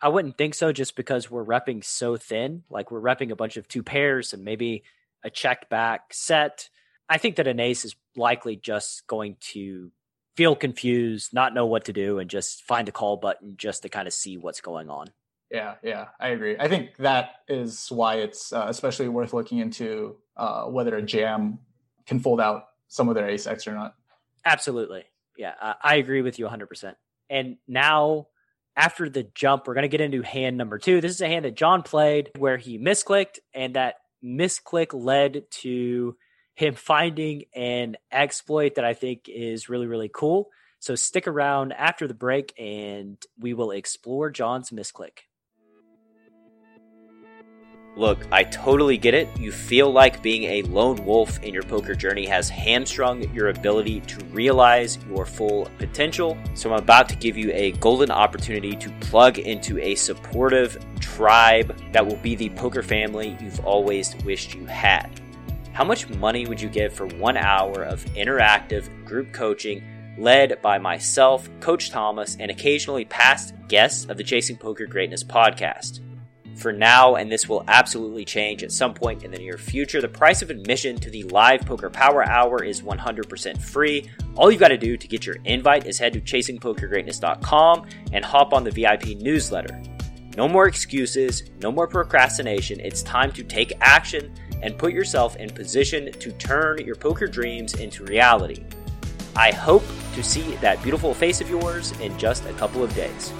I 0.00 0.08
wouldn't 0.08 0.38
think 0.38 0.54
so 0.54 0.72
just 0.72 0.96
because 0.96 1.30
we're 1.30 1.44
repping 1.44 1.82
so 1.82 2.16
thin. 2.16 2.62
Like 2.70 2.90
we're 2.90 3.00
repping 3.00 3.30
a 3.30 3.36
bunch 3.36 3.56
of 3.56 3.66
two 3.66 3.82
pairs 3.82 4.32
and 4.32 4.44
maybe 4.44 4.84
a 5.24 5.30
check 5.30 5.68
back 5.68 6.12
set. 6.12 6.68
I 7.08 7.18
think 7.18 7.36
that 7.36 7.46
an 7.46 7.60
ace 7.60 7.84
is 7.84 7.96
likely 8.16 8.56
just 8.56 9.06
going 9.06 9.36
to 9.52 9.90
feel 10.36 10.56
confused, 10.56 11.32
not 11.32 11.54
know 11.54 11.66
what 11.66 11.86
to 11.86 11.92
do, 11.92 12.18
and 12.18 12.28
just 12.30 12.62
find 12.62 12.88
the 12.88 12.92
call 12.92 13.16
button 13.16 13.54
just 13.56 13.82
to 13.82 13.88
kind 13.88 14.06
of 14.06 14.14
see 14.14 14.36
what's 14.36 14.60
going 14.60 14.88
on. 14.90 15.08
Yeah, 15.54 15.74
yeah, 15.84 16.08
I 16.18 16.30
agree. 16.30 16.56
I 16.58 16.66
think 16.66 16.96
that 16.96 17.36
is 17.46 17.86
why 17.88 18.16
it's 18.16 18.52
uh, 18.52 18.66
especially 18.68 19.08
worth 19.08 19.32
looking 19.32 19.58
into 19.58 20.16
uh, 20.36 20.64
whether 20.64 20.96
a 20.96 21.02
jam 21.02 21.60
can 22.06 22.18
fold 22.18 22.40
out 22.40 22.64
some 22.88 23.08
of 23.08 23.14
their 23.14 23.28
ace 23.28 23.46
or 23.46 23.72
not. 23.72 23.94
Absolutely. 24.44 25.04
Yeah, 25.38 25.54
I, 25.62 25.74
I 25.80 25.94
agree 25.96 26.22
with 26.22 26.40
you 26.40 26.46
100%. 26.46 26.94
And 27.30 27.56
now, 27.68 28.26
after 28.74 29.08
the 29.08 29.28
jump, 29.32 29.68
we're 29.68 29.74
going 29.74 29.82
to 29.82 29.88
get 29.88 30.00
into 30.00 30.22
hand 30.22 30.56
number 30.56 30.76
two. 30.76 31.00
This 31.00 31.12
is 31.12 31.20
a 31.20 31.28
hand 31.28 31.44
that 31.44 31.54
John 31.54 31.82
played 31.82 32.32
where 32.36 32.56
he 32.56 32.76
misclicked, 32.76 33.38
and 33.54 33.76
that 33.76 33.94
misclick 34.24 34.92
led 34.92 35.44
to 35.62 36.16
him 36.56 36.74
finding 36.74 37.44
an 37.54 37.96
exploit 38.10 38.74
that 38.74 38.84
I 38.84 38.94
think 38.94 39.28
is 39.28 39.68
really, 39.68 39.86
really 39.86 40.10
cool. 40.12 40.48
So 40.80 40.96
stick 40.96 41.28
around 41.28 41.72
after 41.72 42.08
the 42.08 42.14
break 42.14 42.52
and 42.58 43.16
we 43.38 43.54
will 43.54 43.70
explore 43.70 44.30
John's 44.30 44.70
misclick. 44.70 45.20
Look, 47.96 48.26
I 48.32 48.42
totally 48.42 48.98
get 48.98 49.14
it. 49.14 49.28
You 49.38 49.52
feel 49.52 49.88
like 49.88 50.20
being 50.20 50.44
a 50.44 50.62
lone 50.62 51.04
wolf 51.04 51.40
in 51.44 51.54
your 51.54 51.62
poker 51.62 51.94
journey 51.94 52.26
has 52.26 52.48
hamstrung 52.48 53.32
your 53.32 53.50
ability 53.50 54.00
to 54.00 54.24
realize 54.26 54.98
your 55.08 55.24
full 55.24 55.68
potential. 55.78 56.36
So, 56.54 56.72
I'm 56.72 56.80
about 56.80 57.08
to 57.10 57.16
give 57.16 57.36
you 57.36 57.52
a 57.52 57.70
golden 57.72 58.10
opportunity 58.10 58.74
to 58.74 58.90
plug 59.00 59.38
into 59.38 59.78
a 59.78 59.94
supportive 59.94 60.84
tribe 60.98 61.78
that 61.92 62.04
will 62.04 62.16
be 62.16 62.34
the 62.34 62.50
poker 62.50 62.82
family 62.82 63.36
you've 63.40 63.64
always 63.64 64.16
wished 64.24 64.56
you 64.56 64.66
had. 64.66 65.20
How 65.72 65.84
much 65.84 66.08
money 66.08 66.46
would 66.46 66.60
you 66.60 66.68
give 66.68 66.92
for 66.92 67.06
one 67.06 67.36
hour 67.36 67.84
of 67.84 68.04
interactive 68.06 69.04
group 69.04 69.32
coaching 69.32 69.84
led 70.18 70.60
by 70.62 70.78
myself, 70.78 71.48
Coach 71.60 71.90
Thomas, 71.90 72.36
and 72.40 72.50
occasionally 72.50 73.04
past 73.04 73.54
guests 73.68 74.04
of 74.06 74.16
the 74.16 74.24
Chasing 74.24 74.56
Poker 74.56 74.86
Greatness 74.86 75.22
podcast? 75.22 76.00
For 76.56 76.72
now, 76.72 77.16
and 77.16 77.30
this 77.30 77.48
will 77.48 77.64
absolutely 77.68 78.24
change 78.24 78.62
at 78.62 78.72
some 78.72 78.94
point 78.94 79.24
in 79.24 79.30
the 79.30 79.38
near 79.38 79.58
future. 79.58 80.00
The 80.00 80.08
price 80.08 80.42
of 80.42 80.50
admission 80.50 80.96
to 81.00 81.10
the 81.10 81.24
live 81.24 81.62
Poker 81.62 81.90
Power 81.90 82.26
Hour 82.26 82.62
is 82.62 82.82
100% 82.82 83.60
free. 83.60 84.10
All 84.36 84.50
you've 84.50 84.60
got 84.60 84.68
to 84.68 84.78
do 84.78 84.96
to 84.96 85.08
get 85.08 85.26
your 85.26 85.36
invite 85.44 85.86
is 85.86 85.98
head 85.98 86.12
to 86.14 86.20
chasingpokergreatness.com 86.20 87.86
and 88.12 88.24
hop 88.24 88.52
on 88.52 88.64
the 88.64 88.70
VIP 88.70 89.18
newsletter. 89.18 89.80
No 90.36 90.48
more 90.48 90.66
excuses, 90.66 91.44
no 91.60 91.70
more 91.70 91.86
procrastination. 91.86 92.80
It's 92.80 93.02
time 93.02 93.30
to 93.32 93.44
take 93.44 93.72
action 93.80 94.34
and 94.62 94.76
put 94.76 94.92
yourself 94.92 95.36
in 95.36 95.50
position 95.50 96.10
to 96.10 96.32
turn 96.32 96.84
your 96.84 96.96
poker 96.96 97.26
dreams 97.26 97.74
into 97.74 98.04
reality. 98.04 98.64
I 99.36 99.52
hope 99.52 99.84
to 100.14 100.22
see 100.22 100.54
that 100.56 100.82
beautiful 100.82 101.12
face 101.14 101.40
of 101.40 101.50
yours 101.50 101.92
in 102.00 102.16
just 102.18 102.44
a 102.46 102.52
couple 102.54 102.82
of 102.82 102.94
days. 102.94 103.32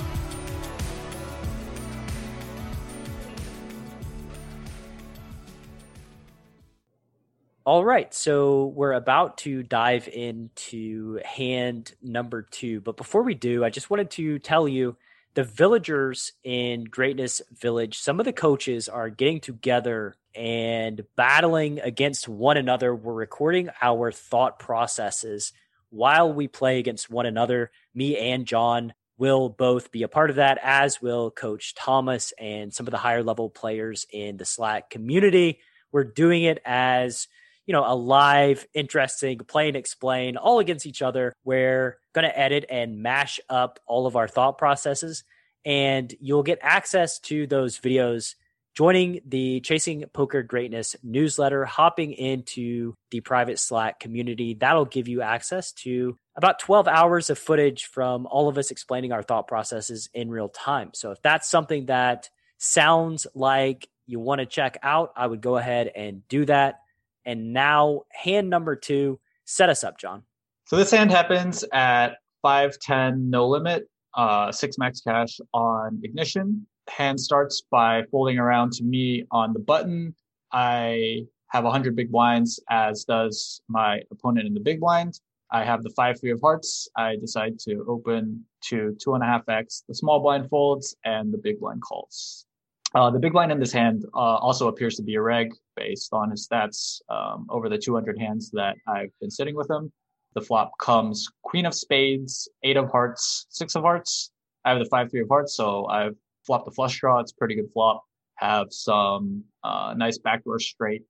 All 7.67 7.83
right, 7.83 8.13
so 8.13 8.67
we're 8.77 8.93
about 8.93 9.39
to 9.39 9.63
dive 9.63 10.07
into 10.07 11.19
hand 11.25 11.95
number 12.03 12.43
two. 12.43 12.83
But 12.83 12.99
before 12.99 13.23
we 13.23 13.33
do, 13.33 13.65
I 13.65 13.71
just 13.71 13.89
wanted 13.89 14.11
to 14.11 14.39
tell 14.39 14.69
you 14.69 14.99
the 15.33 15.45
villagers 15.45 16.33
in 16.43 16.85
Greatness 16.85 17.41
Village, 17.51 17.99
some 17.99 18.21
of 18.21 18.27
the 18.27 18.35
coaches 18.35 18.87
are 18.87 19.09
getting 19.09 19.41
together 19.41 20.15
and 20.35 21.07
battling 21.17 21.81
against 21.81 22.29
one 22.29 22.59
another. 22.59 22.95
We're 22.95 23.15
recording 23.15 23.71
our 23.81 24.13
thought 24.13 24.59
processes 24.59 25.55
while 25.89 26.31
we 26.31 26.49
play 26.49 26.79
against 26.79 27.09
one 27.09 27.25
another. 27.25 27.71
Me 27.95 28.19
and 28.19 28.45
John 28.45 28.93
will 29.17 29.49
both 29.49 29.91
be 29.91 30.03
a 30.03 30.09
part 30.09 30.29
of 30.29 30.37
that, 30.37 30.59
as 30.63 31.01
will 31.01 31.31
Coach 31.31 31.75
Thomas 31.75 32.35
and 32.39 32.75
some 32.75 32.87
of 32.87 32.91
the 32.91 32.99
higher 32.99 33.23
level 33.23 33.49
players 33.49 34.07
in 34.13 34.37
the 34.37 34.45
Slack 34.45 34.91
community. 34.91 35.61
We're 35.93 36.05
doing 36.05 36.43
it 36.43 36.61
as 36.67 37.27
you 37.67 37.73
know, 37.73 37.85
a 37.87 37.95
live, 37.95 38.67
interesting 38.75 39.39
play 39.39 39.69
and 39.69 39.77
explain 39.77 40.37
all 40.37 40.59
against 40.59 40.87
each 40.87 41.03
other. 41.03 41.33
We're 41.45 41.99
going 42.13 42.27
to 42.27 42.39
edit 42.39 42.67
and 42.69 43.03
mash 43.03 43.41
up 43.49 43.81
all 43.87 44.07
of 44.07 44.17
our 44.17 44.29
thought 44.29 44.59
processes, 44.59 45.25
and 45.65 46.15
you'll 46.21 46.43
get 46.43 46.59
access 46.63 47.19
to 47.21 47.47
those 47.47 47.79
videos 47.79 48.35
joining 48.75 49.21
the 49.25 49.61
Chasing 49.61 50.05
Poker 50.13 50.43
Greatness 50.43 50.97
newsletter, 51.03 51.65
hopping 51.65 52.13
into 52.13 52.95
the 53.11 53.21
private 53.21 53.59
Slack 53.59 54.01
community. 54.01 54.55
That'll 54.55 54.85
give 54.85 55.09
you 55.09 55.23
access 55.23 55.73
to 55.73 56.17
about 56.37 56.59
12 56.59 56.89
hours 56.89 57.31
of 57.31 57.39
footage 57.39 57.85
from 57.85 58.27
all 58.27 58.49
of 58.49 58.59
us 58.59 58.71
explaining 58.71 59.13
our 59.13 59.23
thought 59.23 59.47
processes 59.47 60.11
in 60.13 60.29
real 60.29 60.49
time. 60.49 60.91
So 60.93 61.13
if 61.13 61.23
that's 61.23 61.49
something 61.49 61.87
that 61.87 62.29
sounds 62.59 63.27
like 63.35 63.89
you 64.07 64.19
want 64.19 64.41
to 64.41 64.47
check 64.47 64.77
out, 64.83 65.13
I 65.17 65.27
would 65.27 65.41
go 65.41 65.57
ahead 65.57 65.91
and 65.95 66.27
do 66.29 66.45
that. 66.47 66.81
And 67.27 67.53
now, 67.53 68.03
hand 68.11 68.51
number 68.51 68.77
two, 68.77 69.19
set 69.45 69.69
us 69.69 69.85
up, 69.85 69.99
John. 69.99 70.23
So 70.67 70.77
this 70.77 70.91
hand 70.91 71.11
happens 71.11 71.65
at 71.73 72.17
510 72.43 73.31
no 73.31 73.49
limit, 73.49 73.89
uh, 74.15 74.53
six 74.53 74.79
max 74.79 75.01
cash 75.01 75.41
on 75.53 76.01
ignition. 76.03 76.67
Hand 76.89 77.19
starts 77.19 77.63
by 77.71 78.03
folding 78.11 78.39
around 78.39 78.73
to 78.73 78.85
me 78.85 79.25
on 79.31 79.53
the 79.53 79.59
button. 79.59 80.15
I 80.53 81.27
have 81.49 81.65
100 81.65 81.97
big 81.97 82.11
blinds, 82.11 82.61
as 82.71 83.05
does 83.05 83.61
my 83.69 84.01
opponent 84.11 84.47
in 84.47 84.55
the 84.55 84.61
big 84.61 84.81
blind. 84.81 85.21
I 85.51 85.65
have 85.65 85.83
the 85.83 85.91
five 85.91 86.19
three 86.19 86.33
of 86.33 86.41
hearts. 86.41 86.89
I 86.97 87.17
decide 87.17 87.59
to 87.61 87.85
open 87.89 88.45
to 88.63 88.97
two 89.01 89.15
and 89.15 89.23
a 89.23 89.27
half 89.27 89.49
x. 89.49 89.85
The 89.87 89.95
small 89.95 90.21
blind 90.21 90.49
folds 90.51 90.97
and 91.05 91.33
the 91.33 91.39
big 91.39 91.61
blind 91.61 91.83
calls. 91.83 92.47
Uh, 92.95 93.11
the 93.11 93.19
big 93.19 93.33
blind 93.33 93.51
in 93.51 93.59
this 93.59 93.73
hand 93.73 94.05
uh, 94.15 94.37
also 94.37 94.69
appears 94.69 94.95
to 94.95 95.03
be 95.03 95.17
a 95.17 95.21
reg 95.21 95.53
based 95.75 96.13
on 96.13 96.31
his 96.31 96.47
stats 96.47 97.01
um, 97.09 97.47
over 97.51 97.69
the 97.69 97.77
200 97.77 98.17
hands 98.17 98.51
that 98.53 98.77
I've 98.87 99.11
been 99.21 99.31
sitting 99.31 99.57
with 99.57 99.69
him. 99.69 99.93
The 100.35 100.41
flop 100.41 100.73
comes 100.79 101.29
queen 101.43 101.67
of 101.67 101.75
spades, 101.75 102.49
eight 102.63 102.77
of 102.77 102.91
hearts, 102.91 103.47
six 103.51 103.75
of 103.75 103.83
hearts. 103.83 104.31
I 104.65 104.71
have 104.71 104.79
the 104.79 104.85
five, 104.87 105.11
three 105.11 105.21
of 105.23 105.29
hearts, 105.29 105.57
so 105.57 105.87
I've 105.87 106.15
flopped 106.47 106.67
the 106.67 106.71
flush 106.71 107.01
draw. 107.01 107.19
It's 107.19 107.33
pretty 107.33 107.57
good 107.57 107.71
flop. 107.73 108.03
Have 108.37 108.69
some 108.71 109.45
uh, 109.65 109.95
nice 109.97 110.19
backdoor 110.19 110.61
straight 110.61 111.03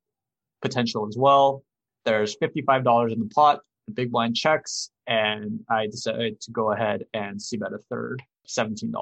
potential 0.63 1.07
as 1.07 1.17
well. 1.19 1.65
There's 2.05 2.37
$55 2.37 3.13
in 3.13 3.21
the 3.21 3.27
pot. 3.27 3.61
The 3.87 3.93
big 3.93 4.11
blind 4.11 4.37
checks, 4.37 4.91
and 5.07 5.61
I 5.71 5.87
decided 5.87 6.41
to 6.41 6.51
go 6.51 6.73
ahead 6.73 7.05
and 7.13 7.41
C 7.41 7.59
bet 7.59 7.75
a 7.75 7.79
third, 7.91 8.23
$17. 8.49 8.93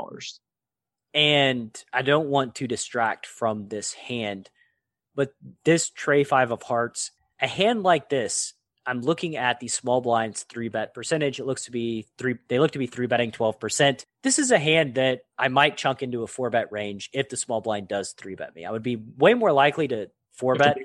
And 1.14 1.76
I 1.92 2.02
don't 2.02 2.28
want 2.28 2.54
to 2.56 2.66
distract 2.66 3.26
from 3.26 3.68
this 3.68 3.92
hand, 3.92 4.50
but 5.14 5.34
this 5.64 5.90
tray 5.90 6.24
five 6.24 6.50
of 6.50 6.62
hearts, 6.62 7.10
a 7.40 7.46
hand 7.46 7.82
like 7.82 8.08
this, 8.08 8.54
I'm 8.86 9.00
looking 9.00 9.36
at 9.36 9.60
the 9.60 9.68
small 9.68 10.00
blinds 10.00 10.44
three 10.44 10.68
bet 10.68 10.94
percentage. 10.94 11.38
It 11.38 11.44
looks 11.44 11.66
to 11.66 11.70
be 11.70 12.06
three, 12.18 12.36
they 12.48 12.58
look 12.58 12.72
to 12.72 12.78
be 12.78 12.86
three 12.86 13.06
betting 13.06 13.30
12%. 13.30 14.04
This 14.22 14.38
is 14.38 14.50
a 14.50 14.58
hand 14.58 14.96
that 14.96 15.20
I 15.38 15.48
might 15.48 15.76
chunk 15.76 16.02
into 16.02 16.22
a 16.22 16.26
four 16.26 16.50
bet 16.50 16.72
range 16.72 17.10
if 17.12 17.28
the 17.28 17.36
small 17.36 17.60
blind 17.60 17.88
does 17.88 18.12
three 18.12 18.34
bet 18.34 18.54
me. 18.54 18.64
I 18.64 18.70
would 18.70 18.82
be 18.82 18.96
way 18.96 19.34
more 19.34 19.52
likely 19.52 19.88
to 19.88 20.10
four 20.32 20.56
bet. 20.56 20.78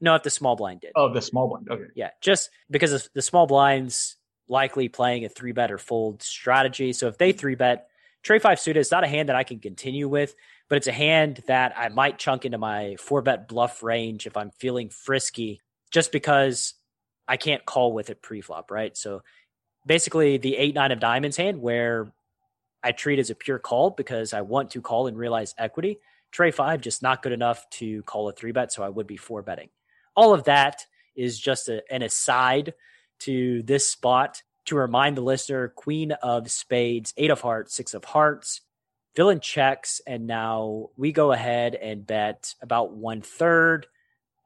No, 0.00 0.14
if 0.14 0.22
the 0.22 0.30
small 0.30 0.56
blind 0.56 0.80
did. 0.80 0.92
Oh, 0.94 1.12
the 1.12 1.20
small 1.20 1.48
blind. 1.48 1.68
Okay. 1.70 1.90
Yeah. 1.94 2.10
Just 2.20 2.50
because 2.70 3.10
the 3.12 3.22
small 3.22 3.46
blinds 3.46 4.16
likely 4.48 4.88
playing 4.88 5.24
a 5.24 5.28
three 5.28 5.52
bet 5.52 5.70
or 5.70 5.78
fold 5.78 6.22
strategy. 6.22 6.92
So 6.92 7.08
if 7.08 7.18
they 7.18 7.32
three 7.32 7.56
bet, 7.56 7.88
Tray 8.22 8.38
five 8.38 8.60
suited 8.60 8.80
is 8.80 8.90
not 8.90 9.04
a 9.04 9.08
hand 9.08 9.28
that 9.28 9.36
I 9.36 9.44
can 9.44 9.58
continue 9.58 10.08
with, 10.08 10.34
but 10.68 10.76
it's 10.76 10.86
a 10.86 10.92
hand 10.92 11.42
that 11.46 11.72
I 11.76 11.88
might 11.88 12.18
chunk 12.18 12.44
into 12.44 12.58
my 12.58 12.96
four 12.98 13.22
bet 13.22 13.48
bluff 13.48 13.82
range 13.82 14.26
if 14.26 14.36
I'm 14.36 14.50
feeling 14.50 14.90
frisky, 14.90 15.60
just 15.90 16.12
because 16.12 16.74
I 17.26 17.36
can't 17.36 17.64
call 17.64 17.92
with 17.92 18.10
it 18.10 18.22
pre-flop, 18.22 18.70
right? 18.70 18.96
So 18.96 19.22
basically 19.86 20.38
the 20.38 20.56
eight 20.56 20.74
nine 20.74 20.92
of 20.92 21.00
diamonds 21.00 21.36
hand 21.36 21.60
where 21.60 22.12
I 22.82 22.92
treat 22.92 23.18
as 23.18 23.30
a 23.30 23.34
pure 23.34 23.58
call 23.58 23.90
because 23.90 24.32
I 24.32 24.42
want 24.42 24.70
to 24.72 24.82
call 24.82 25.06
and 25.06 25.16
realize 25.16 25.54
equity. 25.58 25.98
Trey 26.30 26.50
five 26.50 26.80
just 26.80 27.02
not 27.02 27.22
good 27.22 27.32
enough 27.32 27.68
to 27.70 28.02
call 28.02 28.28
a 28.28 28.32
three 28.32 28.52
bet, 28.52 28.72
so 28.72 28.82
I 28.82 28.88
would 28.88 29.06
be 29.06 29.16
four 29.16 29.42
betting. 29.42 29.70
All 30.14 30.34
of 30.34 30.44
that 30.44 30.84
is 31.16 31.38
just 31.38 31.68
a, 31.68 31.82
an 31.90 32.02
aside 32.02 32.74
to 33.20 33.62
this 33.62 33.88
spot 33.88 34.42
to 34.68 34.76
remind 34.76 35.16
the 35.16 35.22
listener, 35.22 35.68
Queen 35.68 36.12
of 36.12 36.50
Spades, 36.50 37.14
Eight 37.16 37.30
of 37.30 37.40
Hearts, 37.40 37.74
Six 37.74 37.94
of 37.94 38.04
Hearts, 38.04 38.60
villain 39.16 39.40
checks, 39.40 40.02
and 40.06 40.26
now 40.26 40.90
we 40.96 41.10
go 41.10 41.32
ahead 41.32 41.74
and 41.74 42.06
bet 42.06 42.54
about 42.60 42.92
one 42.92 43.22
third. 43.22 43.86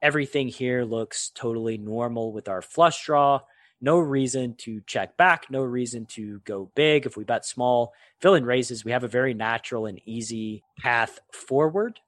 Everything 0.01 0.47
here 0.47 0.85
looks 0.85 1.31
totally 1.35 1.77
normal 1.77 2.33
with 2.33 2.49
our 2.49 2.63
flush 2.63 3.05
draw. 3.05 3.41
No 3.81 3.99
reason 3.99 4.55
to 4.59 4.81
check 4.87 5.17
back, 5.17 5.51
no 5.51 5.61
reason 5.63 6.07
to 6.07 6.39
go 6.45 6.71
big. 6.77 7.05
If 7.05 7.17
we 7.17 7.25
bet 7.25 7.45
small, 7.45 7.93
villain 8.21 8.45
raises, 8.45 8.85
we 8.85 8.93
have 8.93 9.03
a 9.03 9.09
very 9.09 9.35
natural 9.35 9.87
and 9.87 10.01
easy 10.05 10.63
path 10.79 11.19
forward. 11.33 11.99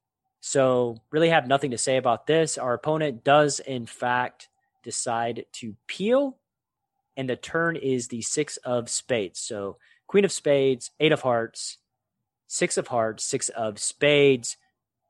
So, 0.41 0.99
really 1.11 1.31
have 1.31 1.49
nothing 1.49 1.73
to 1.73 1.79
say 1.79 1.97
about 1.97 2.29
this. 2.29 2.59
Our 2.59 2.75
opponent 2.75 3.25
does, 3.25 3.59
in 3.59 3.87
fact, 3.87 4.49
decide 4.85 5.47
to 5.55 5.75
peel 5.89 6.37
and 7.17 7.29
the 7.29 7.37
turn 7.37 7.77
is 7.77 8.09
the 8.09 8.23
six 8.23 8.57
of 8.59 8.89
spades. 8.89 9.41
So 9.41 9.79
queen 10.07 10.25
of 10.25 10.33
spades, 10.33 10.91
eight 11.01 11.13
of 11.13 11.23
hearts, 11.23 11.79
six 12.47 12.77
of 12.77 12.89
hearts, 12.89 13.25
six 13.25 13.49
of 13.51 13.79
spades. 13.79 14.57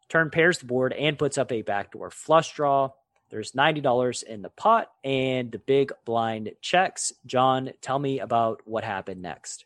Turn 0.08 0.30
pairs 0.30 0.58
the 0.58 0.66
board 0.66 0.92
and 0.92 1.18
puts 1.18 1.38
up 1.38 1.50
a 1.50 1.62
backdoor 1.62 2.10
flush 2.10 2.54
draw. 2.54 2.90
There's 3.30 3.52
$90 3.52 4.22
in 4.22 4.42
the 4.42 4.50
pot 4.50 4.90
and 5.02 5.50
the 5.50 5.58
big 5.58 5.92
blind 6.04 6.52
checks. 6.60 7.12
John, 7.26 7.70
tell 7.80 7.98
me 7.98 8.20
about 8.20 8.60
what 8.64 8.84
happened 8.84 9.22
next. 9.22 9.64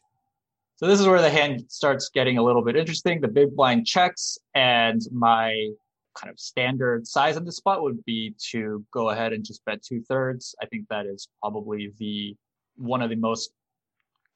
So 0.76 0.86
this 0.86 1.00
is 1.00 1.08
where 1.08 1.20
the 1.20 1.28
hand 1.28 1.64
starts 1.68 2.08
getting 2.08 2.38
a 2.38 2.42
little 2.42 2.62
bit 2.62 2.76
interesting. 2.76 3.20
The 3.20 3.28
big 3.28 3.54
blind 3.56 3.84
checks 3.84 4.38
and 4.54 5.02
my 5.10 5.70
kind 6.18 6.30
of 6.30 6.38
standard 6.38 7.06
size 7.06 7.36
on 7.36 7.44
the 7.44 7.52
spot 7.52 7.82
would 7.82 8.04
be 8.04 8.34
to 8.50 8.84
go 8.92 9.10
ahead 9.10 9.32
and 9.32 9.44
just 9.44 9.64
bet 9.64 9.82
two 9.82 10.02
thirds. 10.02 10.54
I 10.62 10.66
think 10.66 10.86
that 10.88 11.06
is 11.06 11.28
probably 11.40 11.92
the 11.98 12.36
one 12.76 13.02
of 13.02 13.10
the 13.10 13.16
most 13.16 13.50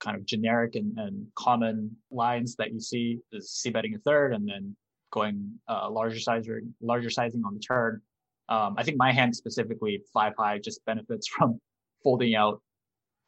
kind 0.01 0.17
of 0.17 0.27
generic 0.27 0.75
and, 0.75 0.99
and 0.99 1.27
common 1.37 1.97
lines 2.11 2.57
that 2.57 2.73
you 2.73 2.81
see 2.81 3.19
is 3.33 3.51
c 3.51 3.71
betting 3.71 3.95
a 3.95 3.99
third 3.99 4.35
and 4.35 4.49
then 4.49 4.77
going 5.13 5.59
uh, 5.69 5.89
larger 5.91 6.19
sizer, 6.19 6.63
larger 6.81 7.11
sizing 7.11 7.43
on 7.45 7.55
the 7.55 7.61
turn. 7.61 8.01
Um, 8.49 8.75
I 8.77 8.83
think 8.83 8.97
my 8.97 9.13
hand 9.13 9.37
specifically 9.37 10.03
five 10.13 10.33
high 10.39 10.59
just 10.59 10.85
benefits 10.85 11.29
from 11.29 11.61
folding 12.03 12.35
out 12.35 12.61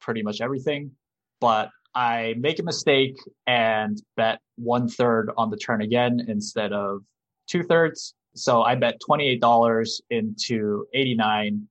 pretty 0.01 0.23
much 0.23 0.41
everything, 0.41 0.91
but 1.41 1.71
I 1.95 2.35
make 2.39 2.59
a 2.59 2.65
mistake 2.65 3.17
and 3.47 4.03
bet 4.17 4.41
one 4.57 4.89
third 4.89 5.31
on 5.37 5.51
the 5.51 5.57
turn 5.57 5.81
again 5.83 6.25
instead 6.27 6.73
of 6.73 7.03
two 7.47 7.63
thirds. 7.63 8.15
So 8.35 8.63
I 8.63 8.75
bet 8.75 9.01
$28 9.09 10.01
into 10.11 10.87
89 10.93 11.69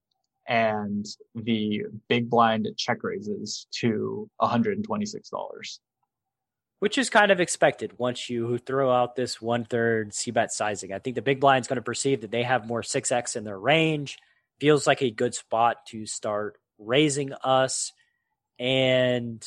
and 0.47 1.05
the 1.35 1.83
big 2.09 2.29
blind 2.29 2.67
check 2.77 3.03
raises 3.03 3.67
to 3.79 4.29
$126. 4.41 5.79
which 6.83 6.97
is 6.97 7.09
kind 7.09 7.31
of 7.31 7.39
expected 7.39 7.93
once 7.97 8.29
you 8.29 8.57
throw 8.57 8.91
out 8.91 9.15
this 9.15 9.41
one 9.41 9.63
third 9.63 10.13
C 10.13 10.31
bet 10.31 10.51
sizing. 10.51 10.91
I 10.91 10.99
think 10.99 11.15
the 11.15 11.21
big 11.21 11.39
blind's 11.39 11.69
going 11.69 11.77
to 11.77 11.81
perceive 11.81 12.19
that 12.21 12.31
they 12.31 12.43
have 12.43 12.67
more 12.67 12.81
6x 12.81 13.37
in 13.37 13.45
their 13.45 13.57
range. 13.57 14.17
Feels 14.59 14.85
like 14.85 15.01
a 15.01 15.09
good 15.09 15.33
spot 15.33 15.85
to 15.87 16.05
start 16.05 16.57
raising 16.77 17.31
us. 17.41 17.93
And 18.59 19.41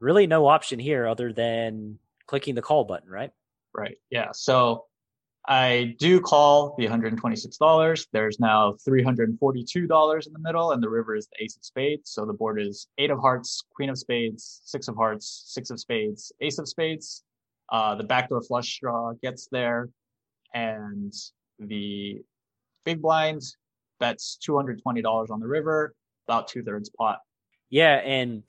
really 0.00 0.26
no 0.26 0.48
option 0.48 0.80
here 0.80 1.06
other 1.06 1.32
than 1.32 2.00
clicking 2.26 2.56
the 2.56 2.62
call 2.62 2.82
button, 2.82 3.08
right? 3.08 3.30
Right. 3.72 3.98
Yeah. 4.10 4.32
So 4.32 4.86
I 5.46 5.96
do 5.98 6.20
call 6.20 6.76
the 6.78 6.86
$126. 6.86 8.06
There's 8.12 8.38
now 8.38 8.76
$342 8.88 10.26
in 10.26 10.32
the 10.32 10.38
middle, 10.38 10.70
and 10.70 10.82
the 10.82 10.88
river 10.88 11.16
is 11.16 11.26
the 11.26 11.44
ace 11.44 11.56
of 11.56 11.64
spades. 11.64 12.10
So 12.10 12.24
the 12.24 12.32
board 12.32 12.60
is 12.60 12.86
eight 12.98 13.10
of 13.10 13.18
hearts, 13.18 13.64
queen 13.74 13.90
of 13.90 13.98
spades, 13.98 14.60
six 14.64 14.86
of 14.86 14.94
hearts, 14.94 15.44
six 15.46 15.70
of 15.70 15.80
spades, 15.80 16.32
ace 16.40 16.58
of 16.58 16.68
spades. 16.68 17.24
Uh, 17.70 17.96
the 17.96 18.04
backdoor 18.04 18.42
flush 18.42 18.78
draw 18.80 19.14
gets 19.20 19.48
there, 19.50 19.88
and 20.54 21.12
the 21.58 22.22
big 22.84 23.02
blind 23.02 23.42
bets 23.98 24.38
$220 24.46 25.30
on 25.30 25.40
the 25.40 25.46
river, 25.46 25.94
about 26.28 26.48
two 26.48 26.62
thirds 26.62 26.90
pot. 26.90 27.18
Yeah. 27.70 27.96
And 27.96 28.42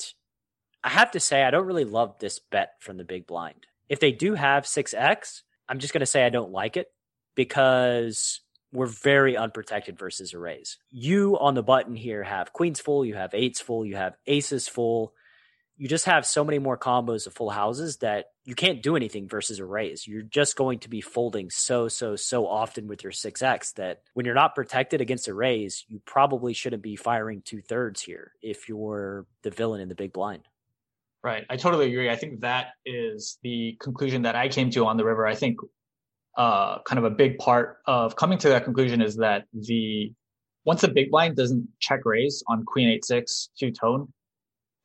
I 0.83 0.89
have 0.89 1.11
to 1.11 1.19
say, 1.19 1.43
I 1.43 1.51
don't 1.51 1.65
really 1.65 1.85
love 1.85 2.19
this 2.19 2.39
bet 2.39 2.73
from 2.79 2.97
the 2.97 3.05
big 3.05 3.25
blind. 3.25 3.65
If 3.87 3.99
they 3.99 4.11
do 4.11 4.33
have 4.33 4.65
6X, 4.65 5.43
I'm 5.67 5.79
just 5.79 5.93
going 5.93 6.01
to 6.01 6.05
say 6.05 6.25
I 6.25 6.29
don't 6.29 6.51
like 6.51 6.77
it 6.77 6.87
because 7.35 8.41
we're 8.73 8.87
very 8.87 9.37
unprotected 9.37 9.97
versus 9.97 10.33
a 10.33 10.39
raise. 10.39 10.77
You 10.89 11.37
on 11.39 11.53
the 11.53 11.63
button 11.63 11.95
here 11.95 12.23
have 12.23 12.53
queens 12.53 12.79
full, 12.79 13.05
you 13.05 13.15
have 13.15 13.33
eights 13.33 13.61
full, 13.61 13.85
you 13.85 13.95
have 13.95 14.15
aces 14.25 14.67
full. 14.67 15.13
You 15.75 15.87
just 15.87 16.05
have 16.05 16.25
so 16.25 16.43
many 16.43 16.59
more 16.59 16.77
combos 16.77 17.25
of 17.25 17.33
full 17.33 17.49
houses 17.49 17.97
that 17.97 18.27
you 18.45 18.53
can't 18.53 18.83
do 18.83 18.95
anything 18.95 19.27
versus 19.27 19.59
a 19.59 19.65
raise. 19.65 20.07
You're 20.07 20.21
just 20.21 20.55
going 20.55 20.79
to 20.79 20.89
be 20.89 21.01
folding 21.01 21.49
so, 21.49 21.87
so, 21.87 22.15
so 22.15 22.47
often 22.47 22.87
with 22.87 23.03
your 23.03 23.11
6X 23.11 23.73
that 23.75 24.01
when 24.13 24.25
you're 24.25 24.35
not 24.35 24.53
protected 24.53 25.01
against 25.01 25.27
a 25.27 25.33
raise, 25.33 25.83
you 25.87 25.99
probably 26.05 26.53
shouldn't 26.53 26.83
be 26.83 26.95
firing 26.95 27.41
two 27.43 27.61
thirds 27.61 28.01
here 28.01 28.33
if 28.41 28.69
you're 28.69 29.25
the 29.41 29.49
villain 29.49 29.81
in 29.81 29.89
the 29.89 29.95
big 29.95 30.13
blind. 30.13 30.43
Right. 31.23 31.45
I 31.49 31.55
totally 31.55 31.87
agree. 31.87 32.09
I 32.09 32.17
think 32.17 32.41
that 32.41 32.71
is 32.85 33.39
the 33.43 33.77
conclusion 33.79 34.23
that 34.23 34.35
I 34.35 34.49
came 34.49 34.69
to 34.71 34.85
on 34.85 34.97
the 34.97 35.05
river. 35.05 35.25
I 35.25 35.35
think 35.35 35.57
uh, 36.37 36.79
kind 36.81 36.99
of 36.99 37.05
a 37.05 37.09
big 37.09 37.37
part 37.37 37.77
of 37.85 38.15
coming 38.17 38.37
to 38.39 38.49
that 38.49 38.65
conclusion 38.65 39.01
is 39.01 39.15
that 39.17 39.45
the 39.53 40.11
once 40.65 40.81
the 40.81 40.87
big 40.89 41.11
blind 41.11 41.35
doesn't 41.37 41.67
check 41.79 42.01
raise 42.05 42.43
on 42.47 42.65
queen 42.65 42.89
eight 42.89 43.05
six 43.05 43.49
two 43.57 43.71
tone, 43.71 44.11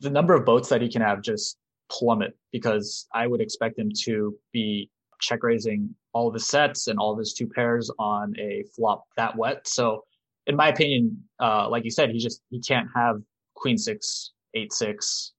the 0.01 0.11
number 0.11 0.35
of 0.35 0.45
boats 0.45 0.69
that 0.69 0.81
he 0.81 0.89
can 0.89 1.03
have 1.03 1.23
just 1.23 1.57
plummet 1.91 2.37
because 2.53 3.09
I 3.13 3.27
would 3.27 3.41
expect 3.41 3.79
him 3.79 3.91
to 4.05 4.37
be 4.53 4.91
check 5.21 5.43
raising 5.43 5.93
all 6.13 6.29
of 6.29 6.35
his 6.35 6.47
sets 6.47 6.87
and 6.87 7.01
all 7.01 7.13
of 7.13 7.19
his 7.19 7.33
two 7.33 7.49
pairs 7.49 7.91
on 7.99 8.35
a 8.39 8.63
flop 8.77 9.05
that 9.17 9.37
wet. 9.37 9.67
So 9.67 10.05
in 10.47 10.55
my 10.55 10.69
opinion, 10.69 11.25
uh, 11.41 11.69
like 11.69 11.85
you 11.85 11.91
said, 11.91 12.11
he 12.11 12.19
just 12.19 12.43
he 12.51 12.61
can't 12.61 12.89
have 12.95 13.17
queen 13.55 13.77
six, 13.77 14.33
eight 14.55 14.73
six, 14.73 15.33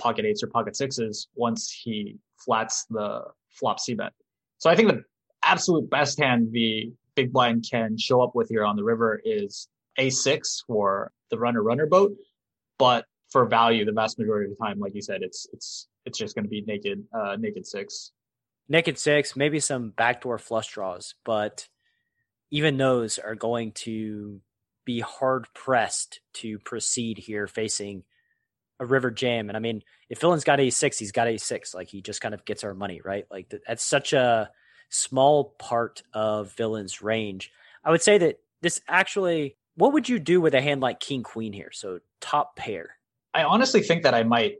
pocket 0.00 0.24
eights 0.24 0.42
or 0.42 0.48
pocket 0.48 0.74
sixes 0.76 1.28
once 1.34 1.70
he 1.70 2.18
flats 2.38 2.86
the 2.90 3.22
flop 3.50 3.78
C 3.78 3.94
bet. 3.94 4.12
So 4.58 4.70
I 4.70 4.76
think 4.76 4.88
the 4.88 5.02
absolute 5.42 5.88
best 5.90 6.18
hand 6.18 6.48
the 6.52 6.92
big 7.14 7.32
blind 7.32 7.66
can 7.70 7.96
show 7.98 8.22
up 8.22 8.34
with 8.34 8.48
here 8.48 8.64
on 8.64 8.76
the 8.76 8.84
river 8.84 9.20
is 9.24 9.68
A6 9.98 10.64
for 10.66 11.12
the 11.30 11.38
runner 11.38 11.62
runner 11.62 11.86
boat. 11.86 12.12
But 12.78 13.04
for 13.30 13.46
value, 13.46 13.84
the 13.84 13.92
vast 13.92 14.18
majority 14.18 14.50
of 14.50 14.58
the 14.58 14.64
time, 14.64 14.78
like 14.78 14.94
you 14.94 15.02
said, 15.02 15.22
it's 15.22 15.46
it's 15.52 15.88
it's 16.06 16.18
just 16.18 16.34
going 16.34 16.44
to 16.44 16.48
be 16.48 16.62
naked 16.66 17.04
uh, 17.14 17.36
naked 17.38 17.66
six. 17.66 18.12
Naked 18.68 18.98
six, 18.98 19.36
maybe 19.36 19.60
some 19.60 19.90
backdoor 19.90 20.38
flush 20.38 20.68
draws, 20.68 21.14
but 21.24 21.68
even 22.50 22.76
those 22.76 23.18
are 23.18 23.34
going 23.34 23.72
to 23.72 24.40
be 24.84 25.00
hard 25.00 25.46
pressed 25.54 26.20
to 26.34 26.58
proceed 26.60 27.18
here 27.18 27.46
facing 27.46 28.04
a 28.80 28.86
river 28.86 29.10
jam. 29.10 29.48
And 29.48 29.56
I 29.56 29.60
mean, 29.60 29.82
if 30.08 30.20
Villain's 30.20 30.42
got 30.42 30.58
a 30.58 30.70
six, 30.70 30.98
he's 30.98 31.12
got 31.12 31.28
a 31.28 31.36
six. 31.36 31.74
Like 31.74 31.88
he 31.88 32.00
just 32.00 32.20
kind 32.20 32.34
of 32.34 32.44
gets 32.44 32.64
our 32.64 32.74
money, 32.74 33.00
right? 33.04 33.26
Like 33.30 33.52
that's 33.66 33.84
such 33.84 34.12
a 34.12 34.50
small 34.88 35.54
part 35.58 36.02
of 36.12 36.52
Villain's 36.54 37.02
range. 37.02 37.52
I 37.84 37.90
would 37.90 38.02
say 38.02 38.18
that 38.18 38.40
this 38.62 38.80
actually, 38.88 39.56
what 39.76 39.92
would 39.92 40.08
you 40.08 40.18
do 40.18 40.40
with 40.40 40.54
a 40.54 40.60
hand 40.60 40.80
like 40.80 40.98
King 40.98 41.22
Queen 41.22 41.52
here? 41.52 41.70
So 41.72 42.00
top 42.20 42.56
pair. 42.56 42.96
I 43.34 43.44
honestly 43.44 43.82
think 43.82 44.02
that 44.02 44.14
I 44.14 44.24
might 44.24 44.56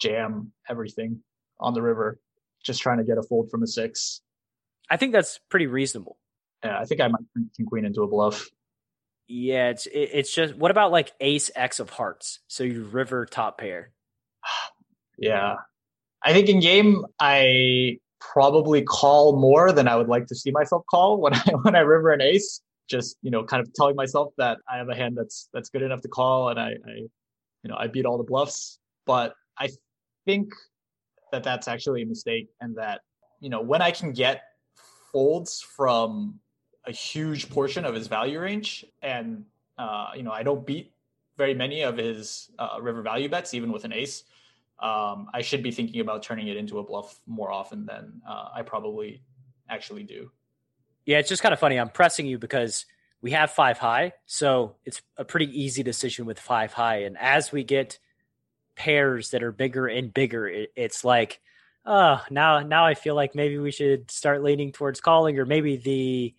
jam 0.00 0.52
everything 0.68 1.20
on 1.60 1.72
the 1.72 1.82
river, 1.82 2.20
just 2.62 2.82
trying 2.82 2.98
to 2.98 3.04
get 3.04 3.18
a 3.18 3.22
fold 3.22 3.50
from 3.50 3.62
a 3.62 3.66
six. 3.66 4.20
I 4.90 4.96
think 4.96 5.12
that's 5.12 5.38
pretty 5.48 5.68
reasonable. 5.68 6.18
Yeah, 6.64 6.78
I 6.78 6.84
think 6.84 7.00
I 7.00 7.08
might 7.08 7.22
turn 7.34 7.48
King 7.56 7.66
Queen 7.66 7.84
into 7.84 8.02
a 8.02 8.08
bluff. 8.08 8.48
Yeah, 9.32 9.68
it's 9.68 9.86
it, 9.86 10.10
it's 10.12 10.34
just 10.34 10.56
what 10.56 10.72
about 10.72 10.90
like 10.90 11.12
Ace 11.20 11.52
X 11.54 11.78
of 11.78 11.88
Hearts? 11.88 12.40
So 12.48 12.64
you 12.64 12.82
river 12.82 13.26
top 13.26 13.58
pair. 13.58 13.92
yeah, 15.18 15.54
I 16.24 16.32
think 16.32 16.48
in 16.48 16.58
game 16.58 17.04
I 17.20 17.98
probably 18.18 18.82
call 18.82 19.38
more 19.38 19.70
than 19.70 19.86
I 19.86 19.94
would 19.94 20.08
like 20.08 20.26
to 20.26 20.34
see 20.34 20.50
myself 20.50 20.82
call 20.90 21.20
when 21.20 21.34
I 21.34 21.52
when 21.62 21.76
I 21.76 21.80
river 21.80 22.10
an 22.10 22.20
ace. 22.20 22.60
Just 22.88 23.18
you 23.22 23.30
know, 23.30 23.44
kind 23.44 23.64
of 23.64 23.72
telling 23.72 23.94
myself 23.94 24.32
that 24.36 24.58
I 24.68 24.78
have 24.78 24.88
a 24.88 24.96
hand 24.96 25.16
that's 25.16 25.48
that's 25.54 25.68
good 25.68 25.82
enough 25.82 26.00
to 26.00 26.08
call, 26.08 26.48
and 26.48 26.58
I, 26.58 26.70
I 26.70 26.94
you 26.96 27.68
know 27.68 27.76
I 27.78 27.86
beat 27.86 28.06
all 28.06 28.18
the 28.18 28.24
bluffs. 28.24 28.80
But 29.06 29.34
I 29.56 29.68
think 30.26 30.48
that 31.30 31.44
that's 31.44 31.68
actually 31.68 32.02
a 32.02 32.06
mistake, 32.06 32.48
and 32.60 32.78
that 32.78 33.02
you 33.38 33.48
know 33.48 33.60
when 33.60 33.80
I 33.80 33.92
can 33.92 34.12
get 34.12 34.42
folds 35.12 35.64
from 35.76 36.40
a 36.86 36.92
huge 36.92 37.50
portion 37.50 37.84
of 37.84 37.94
his 37.94 38.06
value 38.06 38.40
range, 38.40 38.84
and 39.02 39.44
uh, 39.78 40.10
you 40.16 40.22
know 40.22 40.32
I 40.32 40.42
don't 40.42 40.66
beat 40.66 40.92
very 41.36 41.54
many 41.54 41.82
of 41.82 41.96
his 41.96 42.50
uh, 42.58 42.78
river 42.80 43.02
value 43.02 43.28
bets, 43.28 43.54
even 43.54 43.72
with 43.72 43.84
an 43.84 43.92
ace. 43.92 44.24
Um, 44.78 45.28
I 45.34 45.42
should 45.42 45.62
be 45.62 45.70
thinking 45.70 46.00
about 46.00 46.22
turning 46.22 46.48
it 46.48 46.56
into 46.56 46.78
a 46.78 46.82
bluff 46.82 47.20
more 47.26 47.50
often 47.50 47.84
than 47.84 48.22
uh, 48.28 48.48
I 48.54 48.62
probably 48.62 49.22
actually 49.68 50.04
do. 50.04 50.30
Yeah, 51.04 51.18
it's 51.18 51.28
just 51.28 51.42
kind 51.42 51.52
of 51.52 51.58
funny. 51.58 51.78
I'm 51.78 51.90
pressing 51.90 52.26
you 52.26 52.38
because 52.38 52.86
we 53.22 53.32
have 53.32 53.50
five 53.50 53.78
high, 53.78 54.12
so 54.26 54.76
it's 54.84 55.02
a 55.16 55.24
pretty 55.24 55.46
easy 55.58 55.82
decision 55.82 56.24
with 56.24 56.38
five 56.38 56.72
high. 56.72 57.02
And 57.02 57.18
as 57.18 57.52
we 57.52 57.64
get 57.64 57.98
pairs 58.74 59.30
that 59.30 59.42
are 59.42 59.52
bigger 59.52 59.86
and 59.86 60.12
bigger, 60.12 60.48
it, 60.48 60.72
it's 60.76 61.04
like, 61.04 61.40
oh, 61.84 62.22
now 62.30 62.60
now 62.60 62.86
I 62.86 62.94
feel 62.94 63.14
like 63.14 63.34
maybe 63.34 63.58
we 63.58 63.70
should 63.70 64.10
start 64.10 64.42
leaning 64.42 64.72
towards 64.72 65.00
calling, 65.00 65.38
or 65.38 65.44
maybe 65.44 65.76
the 65.76 66.34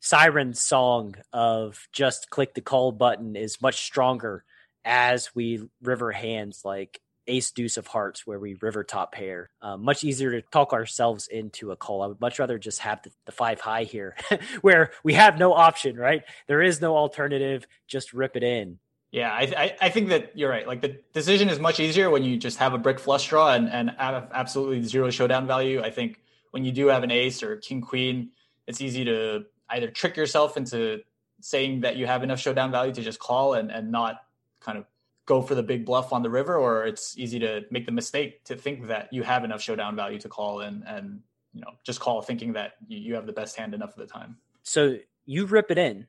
siren 0.00 0.54
song 0.54 1.14
of 1.32 1.88
just 1.92 2.30
click 2.30 2.54
the 2.54 2.60
call 2.60 2.92
button 2.92 3.36
is 3.36 3.60
much 3.60 3.82
stronger 3.82 4.44
as 4.84 5.34
we 5.34 5.62
river 5.82 6.12
hands 6.12 6.62
like 6.64 7.00
ace 7.26 7.50
deuce 7.50 7.76
of 7.76 7.86
hearts 7.86 8.26
where 8.26 8.38
we 8.38 8.54
river 8.54 8.82
top 8.82 9.12
pair. 9.12 9.50
Uh, 9.60 9.76
much 9.76 10.02
easier 10.02 10.30
to 10.32 10.42
talk 10.50 10.72
ourselves 10.72 11.28
into 11.28 11.70
a 11.70 11.76
call. 11.76 12.02
I 12.02 12.06
would 12.06 12.20
much 12.20 12.38
rather 12.38 12.58
just 12.58 12.80
have 12.80 13.02
the, 13.02 13.10
the 13.26 13.32
five 13.32 13.60
high 13.60 13.84
here 13.84 14.16
where 14.62 14.92
we 15.04 15.12
have 15.14 15.38
no 15.38 15.52
option 15.52 15.96
right? 15.96 16.22
There 16.46 16.62
is 16.62 16.80
no 16.80 16.96
alternative. 16.96 17.66
Just 17.86 18.12
rip 18.12 18.36
it 18.36 18.42
in. 18.42 18.78
Yeah 19.10 19.30
I, 19.30 19.42
I, 19.56 19.76
I 19.82 19.88
think 19.90 20.08
that 20.08 20.36
you're 20.36 20.50
right. 20.50 20.66
Like 20.66 20.80
the 20.80 21.00
decision 21.12 21.48
is 21.50 21.58
much 21.58 21.80
easier 21.80 22.08
when 22.10 22.24
you 22.24 22.36
just 22.36 22.58
have 22.58 22.72
a 22.72 22.78
brick 22.78 22.98
flush 22.98 23.28
draw 23.28 23.52
and, 23.52 23.68
and 23.68 23.90
have 23.98 24.30
absolutely 24.32 24.82
zero 24.82 25.10
showdown 25.10 25.46
value. 25.46 25.82
I 25.82 25.90
think 25.90 26.20
when 26.50 26.64
you 26.64 26.72
do 26.72 26.86
have 26.86 27.02
an 27.02 27.10
ace 27.10 27.42
or 27.42 27.56
king 27.56 27.82
queen 27.82 28.30
it's 28.66 28.82
easy 28.82 29.04
to 29.06 29.46
either 29.70 29.88
trick 29.88 30.16
yourself 30.16 30.56
into 30.56 31.00
saying 31.40 31.80
that 31.80 31.96
you 31.96 32.06
have 32.06 32.22
enough 32.22 32.40
showdown 32.40 32.70
value 32.70 32.92
to 32.92 33.02
just 33.02 33.18
call 33.18 33.54
and, 33.54 33.70
and 33.70 33.90
not 33.90 34.22
kind 34.60 34.78
of 34.78 34.84
go 35.26 35.42
for 35.42 35.54
the 35.54 35.62
big 35.62 35.84
bluff 35.84 36.12
on 36.12 36.22
the 36.22 36.30
river, 36.30 36.56
or 36.56 36.86
it's 36.86 37.16
easy 37.18 37.38
to 37.38 37.62
make 37.70 37.86
the 37.86 37.92
mistake 37.92 38.42
to 38.44 38.56
think 38.56 38.86
that 38.88 39.12
you 39.12 39.22
have 39.22 39.44
enough 39.44 39.60
showdown 39.60 39.94
value 39.94 40.18
to 40.18 40.28
call 40.28 40.60
and 40.60 40.82
and 40.86 41.20
you 41.52 41.60
know 41.60 41.70
just 41.84 42.00
call 42.00 42.22
thinking 42.22 42.54
that 42.54 42.72
you 42.88 43.14
have 43.14 43.26
the 43.26 43.32
best 43.32 43.56
hand 43.56 43.74
enough 43.74 43.90
of 43.90 43.98
the 43.98 44.06
time. 44.06 44.38
So 44.62 44.96
you 45.26 45.46
rip 45.46 45.70
it 45.70 45.78
in. 45.78 46.06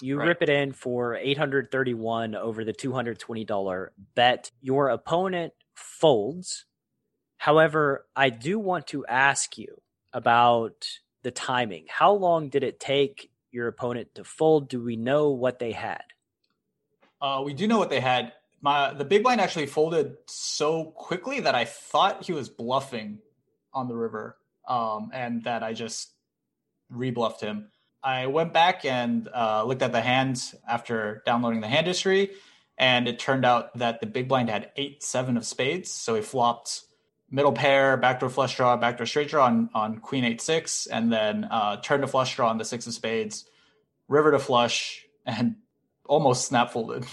You 0.00 0.18
right. 0.18 0.28
rip 0.28 0.42
it 0.42 0.48
in 0.48 0.72
for 0.72 1.16
831 1.16 2.36
over 2.36 2.64
the 2.64 2.72
$220 2.72 3.88
bet. 4.14 4.50
Your 4.60 4.88
opponent 4.90 5.54
folds. 5.74 6.66
However, 7.36 8.06
I 8.14 8.30
do 8.30 8.60
want 8.60 8.86
to 8.88 9.04
ask 9.06 9.58
you 9.58 9.80
about 10.12 10.88
the 11.22 11.30
timing. 11.30 11.86
How 11.88 12.12
long 12.12 12.48
did 12.48 12.62
it 12.62 12.80
take 12.80 13.30
your 13.50 13.68
opponent 13.68 14.14
to 14.14 14.24
fold? 14.24 14.68
Do 14.68 14.82
we 14.82 14.96
know 14.96 15.30
what 15.30 15.58
they 15.58 15.72
had? 15.72 16.02
Uh, 17.20 17.42
we 17.44 17.54
do 17.54 17.66
know 17.66 17.78
what 17.78 17.90
they 17.90 18.00
had. 18.00 18.32
My 18.60 18.92
the 18.92 19.04
big 19.04 19.22
blind 19.22 19.40
actually 19.40 19.66
folded 19.66 20.16
so 20.26 20.84
quickly 20.84 21.40
that 21.40 21.54
I 21.54 21.64
thought 21.64 22.24
he 22.24 22.32
was 22.32 22.48
bluffing 22.48 23.18
on 23.72 23.88
the 23.88 23.96
river, 23.96 24.36
um, 24.68 25.10
and 25.12 25.44
that 25.44 25.62
I 25.62 25.72
just 25.72 26.12
rebluffed 26.92 27.40
him. 27.40 27.70
I 28.02 28.26
went 28.26 28.52
back 28.52 28.84
and 28.84 29.28
uh, 29.28 29.64
looked 29.64 29.82
at 29.82 29.92
the 29.92 30.00
hands 30.00 30.54
after 30.68 31.22
downloading 31.26 31.60
the 31.60 31.68
hand 31.68 31.86
history, 31.86 32.30
and 32.76 33.08
it 33.08 33.18
turned 33.18 33.44
out 33.44 33.76
that 33.78 34.00
the 34.00 34.06
big 34.06 34.28
blind 34.28 34.50
had 34.50 34.70
eight 34.76 35.02
seven 35.02 35.36
of 35.36 35.44
spades, 35.44 35.92
so 35.92 36.14
he 36.14 36.22
flopped 36.22 36.82
middle 37.30 37.52
pair, 37.52 37.96
backdoor 37.96 38.30
flush 38.30 38.56
draw, 38.56 38.76
backdoor 38.76 39.06
straight 39.06 39.28
draw 39.28 39.46
on, 39.46 39.70
on 39.74 39.98
queen 39.98 40.24
eight 40.24 40.40
six, 40.40 40.86
and 40.86 41.12
then 41.12 41.44
uh, 41.44 41.76
turn 41.76 42.00
to 42.00 42.06
flush 42.06 42.36
draw 42.36 42.48
on 42.48 42.58
the 42.58 42.64
six 42.64 42.86
of 42.86 42.94
spades, 42.94 43.44
river 44.08 44.32
to 44.32 44.38
flush, 44.38 45.04
and 45.26 45.56
almost 46.06 46.46
snap 46.46 46.70
folded. 46.70 47.04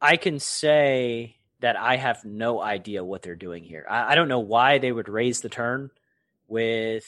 I 0.00 0.16
can 0.16 0.38
say 0.38 1.36
that 1.60 1.76
I 1.76 1.96
have 1.96 2.24
no 2.24 2.60
idea 2.60 3.04
what 3.04 3.22
they're 3.22 3.34
doing 3.34 3.64
here. 3.64 3.86
I, 3.88 4.12
I 4.12 4.14
don't 4.14 4.28
know 4.28 4.40
why 4.40 4.78
they 4.78 4.92
would 4.92 5.08
raise 5.08 5.40
the 5.40 5.48
turn 5.48 5.90
with 6.48 7.06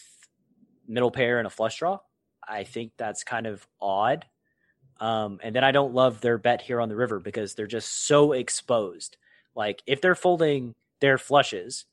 middle 0.87 1.11
pair 1.11 1.39
and 1.39 1.47
a 1.47 1.51
flush 1.51 1.79
draw. 1.79 1.99
I 2.47 2.65
think 2.65 2.93
that's 2.97 3.25
kind 3.25 3.47
of 3.47 3.67
odd. 3.81 4.25
Um, 5.01 5.39
and 5.43 5.55
then 5.55 5.65
I 5.65 5.71
don't 5.71 5.95
love 5.95 6.21
their 6.21 6.39
bet 6.39 6.63
here 6.63 6.81
on 6.81 6.89
the 6.89 6.97
river 6.97 7.21
because 7.21 7.55
they're 7.55 7.67
just 7.67 8.07
so 8.07 8.33
exposed. 8.33 9.17
Like 9.55 9.83
if 9.87 10.01
they're 10.01 10.15
folding 10.15 10.75
their 11.01 11.19
flushes, 11.19 11.85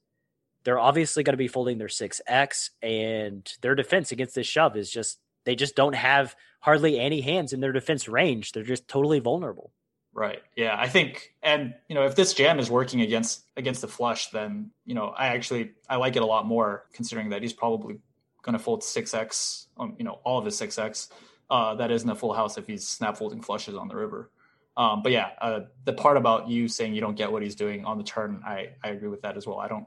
they're 0.65 0.79
obviously 0.79 1.23
going 1.23 1.33
to 1.33 1.37
be 1.37 1.47
folding 1.47 1.77
their 1.77 1.87
6x 1.87 2.71
and 2.81 3.49
their 3.61 3.75
defense 3.75 4.11
against 4.11 4.35
this 4.35 4.47
shove 4.47 4.75
is 4.75 4.89
just 4.89 5.19
they 5.45 5.55
just 5.55 5.75
don't 5.75 5.95
have 5.95 6.35
hardly 6.59 6.99
any 6.99 7.21
hands 7.21 7.53
in 7.53 7.59
their 7.59 7.71
defense 7.71 8.07
range. 8.07 8.51
They're 8.51 8.63
just 8.63 8.87
totally 8.87 9.19
vulnerable. 9.19 9.71
Right. 10.11 10.41
Yeah, 10.57 10.75
I 10.77 10.89
think 10.89 11.33
and 11.43 11.75
you 11.87 11.95
know, 11.95 12.05
if 12.05 12.15
this 12.15 12.33
jam 12.33 12.57
is 12.57 12.69
working 12.69 13.01
against 13.01 13.43
against 13.55 13.81
the 13.81 13.87
flush, 13.87 14.31
then, 14.31 14.71
you 14.85 14.95
know, 14.95 15.07
I 15.09 15.27
actually 15.27 15.73
I 15.87 15.97
like 15.97 16.15
it 16.15 16.23
a 16.23 16.25
lot 16.25 16.45
more 16.45 16.85
considering 16.93 17.29
that 17.29 17.43
he's 17.43 17.53
probably 17.53 17.99
going 18.41 18.53
to 18.53 18.63
fold 18.63 18.81
6x, 18.81 19.67
um, 19.77 19.95
you 19.97 20.05
know, 20.05 20.19
all 20.23 20.39
of 20.39 20.45
his 20.45 20.59
6x. 20.59 21.09
Uh, 21.49 21.75
that 21.75 21.91
isn't 21.91 22.09
a 22.09 22.15
full 22.15 22.33
house 22.33 22.57
if 22.57 22.65
he's 22.65 22.87
snap 22.87 23.17
folding 23.17 23.41
flushes 23.41 23.75
on 23.75 23.87
the 23.87 23.95
river. 23.95 24.31
Um, 24.77 25.03
but 25.03 25.11
yeah, 25.11 25.29
uh, 25.39 25.61
the 25.83 25.93
part 25.93 26.17
about 26.17 26.49
you 26.49 26.67
saying 26.67 26.95
you 26.95 27.01
don't 27.01 27.15
get 27.15 27.31
what 27.31 27.43
he's 27.43 27.55
doing 27.55 27.85
on 27.85 27.97
the 27.97 28.03
turn, 28.03 28.41
I, 28.45 28.69
I 28.83 28.89
agree 28.89 29.09
with 29.09 29.21
that 29.21 29.37
as 29.37 29.45
well. 29.45 29.59
I 29.59 29.67
don't 29.67 29.85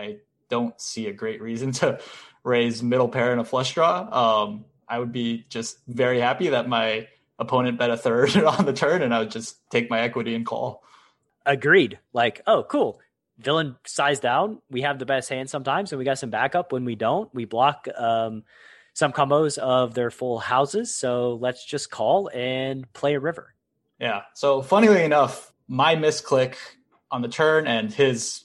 I 0.00 0.16
don't 0.48 0.78
see 0.80 1.06
a 1.06 1.12
great 1.12 1.40
reason 1.40 1.72
to 1.80 2.00
raise 2.42 2.82
middle 2.82 3.08
pair 3.08 3.32
and 3.32 3.40
a 3.40 3.44
flush 3.44 3.74
draw. 3.74 4.44
Um, 4.44 4.64
I 4.88 4.98
would 4.98 5.12
be 5.12 5.46
just 5.48 5.78
very 5.86 6.20
happy 6.20 6.48
that 6.48 6.68
my 6.68 7.08
opponent 7.38 7.78
bet 7.78 7.90
a 7.90 7.96
third 7.96 8.36
on 8.44 8.64
the 8.64 8.72
turn, 8.72 9.02
and 9.02 9.14
I 9.14 9.20
would 9.20 9.30
just 9.30 9.58
take 9.70 9.90
my 9.90 10.00
equity 10.00 10.34
and 10.34 10.44
call. 10.44 10.82
Agreed. 11.46 11.98
Like, 12.12 12.42
oh, 12.46 12.64
cool. 12.64 13.00
Villain 13.38 13.76
size 13.86 14.20
down. 14.20 14.60
We 14.70 14.82
have 14.82 14.98
the 14.98 15.06
best 15.06 15.28
hand 15.30 15.48
sometimes, 15.48 15.92
and 15.92 15.98
we 15.98 16.04
got 16.04 16.18
some 16.18 16.30
backup 16.30 16.72
when 16.72 16.84
we 16.84 16.94
don't. 16.94 17.32
We 17.34 17.46
block 17.46 17.86
um, 17.96 18.44
some 18.92 19.12
combos 19.12 19.56
of 19.56 19.94
their 19.94 20.10
full 20.10 20.38
houses. 20.38 20.94
So 20.94 21.38
let's 21.40 21.64
just 21.64 21.90
call 21.90 22.28
and 22.34 22.92
play 22.92 23.14
a 23.14 23.20
river. 23.20 23.54
Yeah. 23.98 24.22
So 24.34 24.60
funnily 24.60 25.04
enough, 25.04 25.52
my 25.68 25.96
misclick 25.96 26.56
on 27.10 27.22
the 27.22 27.28
turn 27.28 27.66
and 27.66 27.92
his 27.92 28.44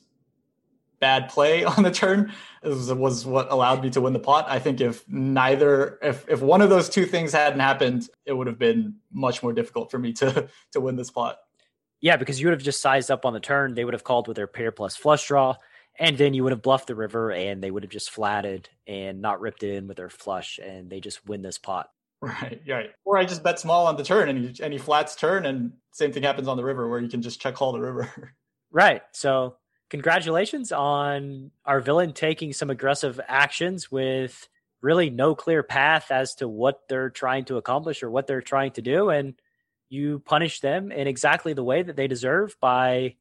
bad 1.06 1.30
play 1.30 1.64
on 1.78 1.84
the 1.84 1.92
turn 1.92 2.34
was, 2.64 2.92
was 2.92 3.26
what 3.28 3.52
allowed 3.52 3.84
me 3.84 3.92
to 3.92 4.02
win 4.02 4.14
the 4.14 4.20
pot. 4.20 4.46
I 4.50 4.58
think 4.58 4.82
if 4.82 5.08
neither, 5.08 6.00
if 6.02 6.28
if 6.28 6.42
one 6.42 6.62
of 6.62 6.72
those 6.72 6.90
two 6.90 7.06
things 7.06 7.32
hadn't 7.32 7.60
happened, 7.60 8.10
it 8.26 8.34
would 8.34 8.48
have 8.48 8.58
been 8.58 8.96
much 9.14 9.44
more 9.44 9.54
difficult 9.54 9.92
for 9.92 10.00
me 10.00 10.14
to 10.14 10.50
to 10.72 10.82
win 10.82 10.96
this 10.96 11.12
pot. 11.12 11.38
Yeah, 12.02 12.18
because 12.18 12.42
you 12.42 12.48
would 12.48 12.54
have 12.54 12.64
just 12.64 12.82
sized 12.82 13.12
up 13.12 13.26
on 13.26 13.34
the 13.34 13.40
turn. 13.40 13.76
They 13.76 13.86
would 13.86 13.94
have 13.94 14.04
called 14.04 14.28
with 14.28 14.36
their 14.36 14.48
pair 14.48 14.72
plus 14.72 14.96
flush 14.96 15.28
draw, 15.28 15.56
and 16.00 16.18
then 16.18 16.34
you 16.34 16.44
would 16.44 16.52
have 16.52 16.64
bluffed 16.64 16.88
the 16.88 16.96
river, 16.96 17.32
and 17.32 17.64
they 17.64 17.70
would 17.70 17.84
have 17.84 17.92
just 17.92 18.10
flatted 18.10 18.68
and 18.88 19.22
not 19.22 19.40
ripped 19.40 19.64
it 19.64 19.76
in 19.76 19.88
with 19.88 19.98
their 19.98 20.10
flush, 20.10 20.60
and 20.62 20.90
they 20.90 21.00
just 21.00 21.26
win 21.28 21.42
this 21.42 21.58
pot. 21.58 21.90
Right, 22.22 22.62
right. 22.68 22.90
Or 23.04 23.20
I 23.20 23.26
just 23.26 23.44
bet 23.44 23.60
small 23.60 23.86
on 23.86 23.98
the 23.98 24.04
turn, 24.04 24.30
and 24.30 24.40
he, 24.40 24.64
and 24.64 24.74
he 24.74 24.80
flats 24.80 25.16
turn, 25.16 25.46
and 25.46 25.74
same 25.92 26.12
thing 26.12 26.24
happens 26.24 26.48
on 26.48 26.58
the 26.58 26.64
river, 26.64 26.90
where 26.90 27.00
you 27.00 27.10
can 27.10 27.22
just 27.22 27.40
check 27.40 27.54
call 27.54 27.72
the 27.72 27.80
river. 27.80 28.34
Right. 28.72 29.04
So 29.12 29.58
congratulations 29.90 30.72
on 30.72 31.52
our 31.66 31.80
villain 31.80 32.14
taking 32.14 32.54
some 32.54 32.70
aggressive 32.70 33.20
actions 33.28 33.92
with 33.92 34.48
really 34.82 35.10
no 35.10 35.36
clear 35.36 35.64
path 35.64 36.12
as 36.12 36.36
to 36.36 36.48
what 36.48 36.88
they're 36.88 37.10
trying 37.10 37.46
to 37.46 37.58
accomplish 37.58 38.04
or 38.04 38.10
what 38.10 38.28
they're 38.28 38.42
trying 38.42 38.72
to 38.72 38.82
do. 38.82 39.10
And 39.10 39.34
you 39.90 40.20
punish 40.20 40.60
them 40.60 40.92
in 40.92 41.08
exactly 41.08 41.54
the 41.54 41.64
way 41.64 41.82
that 41.82 41.96
they 41.96 42.08
deserve 42.08 42.56
by 42.60 43.16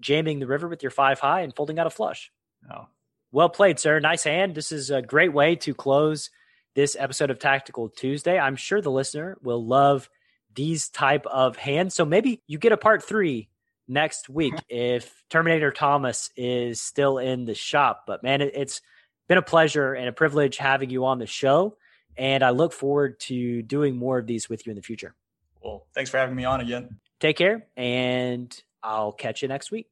jamming 0.00 0.40
the 0.40 0.46
river 0.46 0.68
with 0.68 0.82
your 0.82 0.90
five 0.90 1.20
high 1.20 1.42
and 1.42 1.54
folding 1.54 1.78
out 1.78 1.86
a 1.86 1.90
flush. 1.90 2.32
Oh. 2.72 2.86
Well 3.32 3.48
played, 3.48 3.78
sir. 3.78 3.98
Nice 4.00 4.24
hand. 4.24 4.54
This 4.54 4.72
is 4.72 4.90
a 4.90 5.02
great 5.02 5.32
way 5.32 5.56
to 5.56 5.74
close 5.74 6.30
this 6.74 6.96
episode 6.98 7.30
of 7.30 7.38
Tactical 7.38 7.88
Tuesday. 7.88 8.38
I'm 8.38 8.56
sure 8.56 8.80
the 8.80 8.90
listener 8.90 9.38
will 9.42 9.64
love 9.64 10.08
these 10.54 10.88
type 10.88 11.26
of 11.26 11.56
hands. 11.56 11.94
So 11.94 12.04
maybe 12.04 12.42
you 12.46 12.58
get 12.58 12.72
a 12.72 12.76
part 12.76 13.02
three 13.02 13.48
next 13.88 14.28
week 14.28 14.54
if 14.68 15.22
Terminator 15.30 15.70
Thomas 15.70 16.30
is 16.36 16.80
still 16.80 17.18
in 17.18 17.44
the 17.44 17.54
shop. 17.54 18.04
But 18.06 18.22
man, 18.22 18.40
it, 18.40 18.56
has 18.56 18.80
been 19.28 19.38
a 19.38 19.42
pleasure 19.42 19.94
and 19.94 20.08
a 20.08 20.12
privilege 20.12 20.56
having 20.56 20.90
you 20.90 21.04
on 21.06 21.18
the 21.18 21.26
show. 21.26 21.76
And 22.16 22.42
I 22.42 22.50
look 22.50 22.72
forward 22.72 23.18
to 23.20 23.62
doing 23.62 23.96
more 23.96 24.18
of 24.18 24.26
these 24.26 24.48
with 24.48 24.66
you 24.66 24.70
in 24.70 24.76
the 24.76 24.82
future. 24.82 25.14
Well, 25.62 25.86
thanks 25.94 26.10
for 26.10 26.18
having 26.18 26.36
me 26.36 26.44
on 26.44 26.60
again. 26.60 27.00
Take 27.18 27.38
care, 27.38 27.66
and 27.76 28.54
I'll 28.82 29.12
catch 29.12 29.42
you 29.42 29.48
next 29.48 29.70
week. 29.70 29.88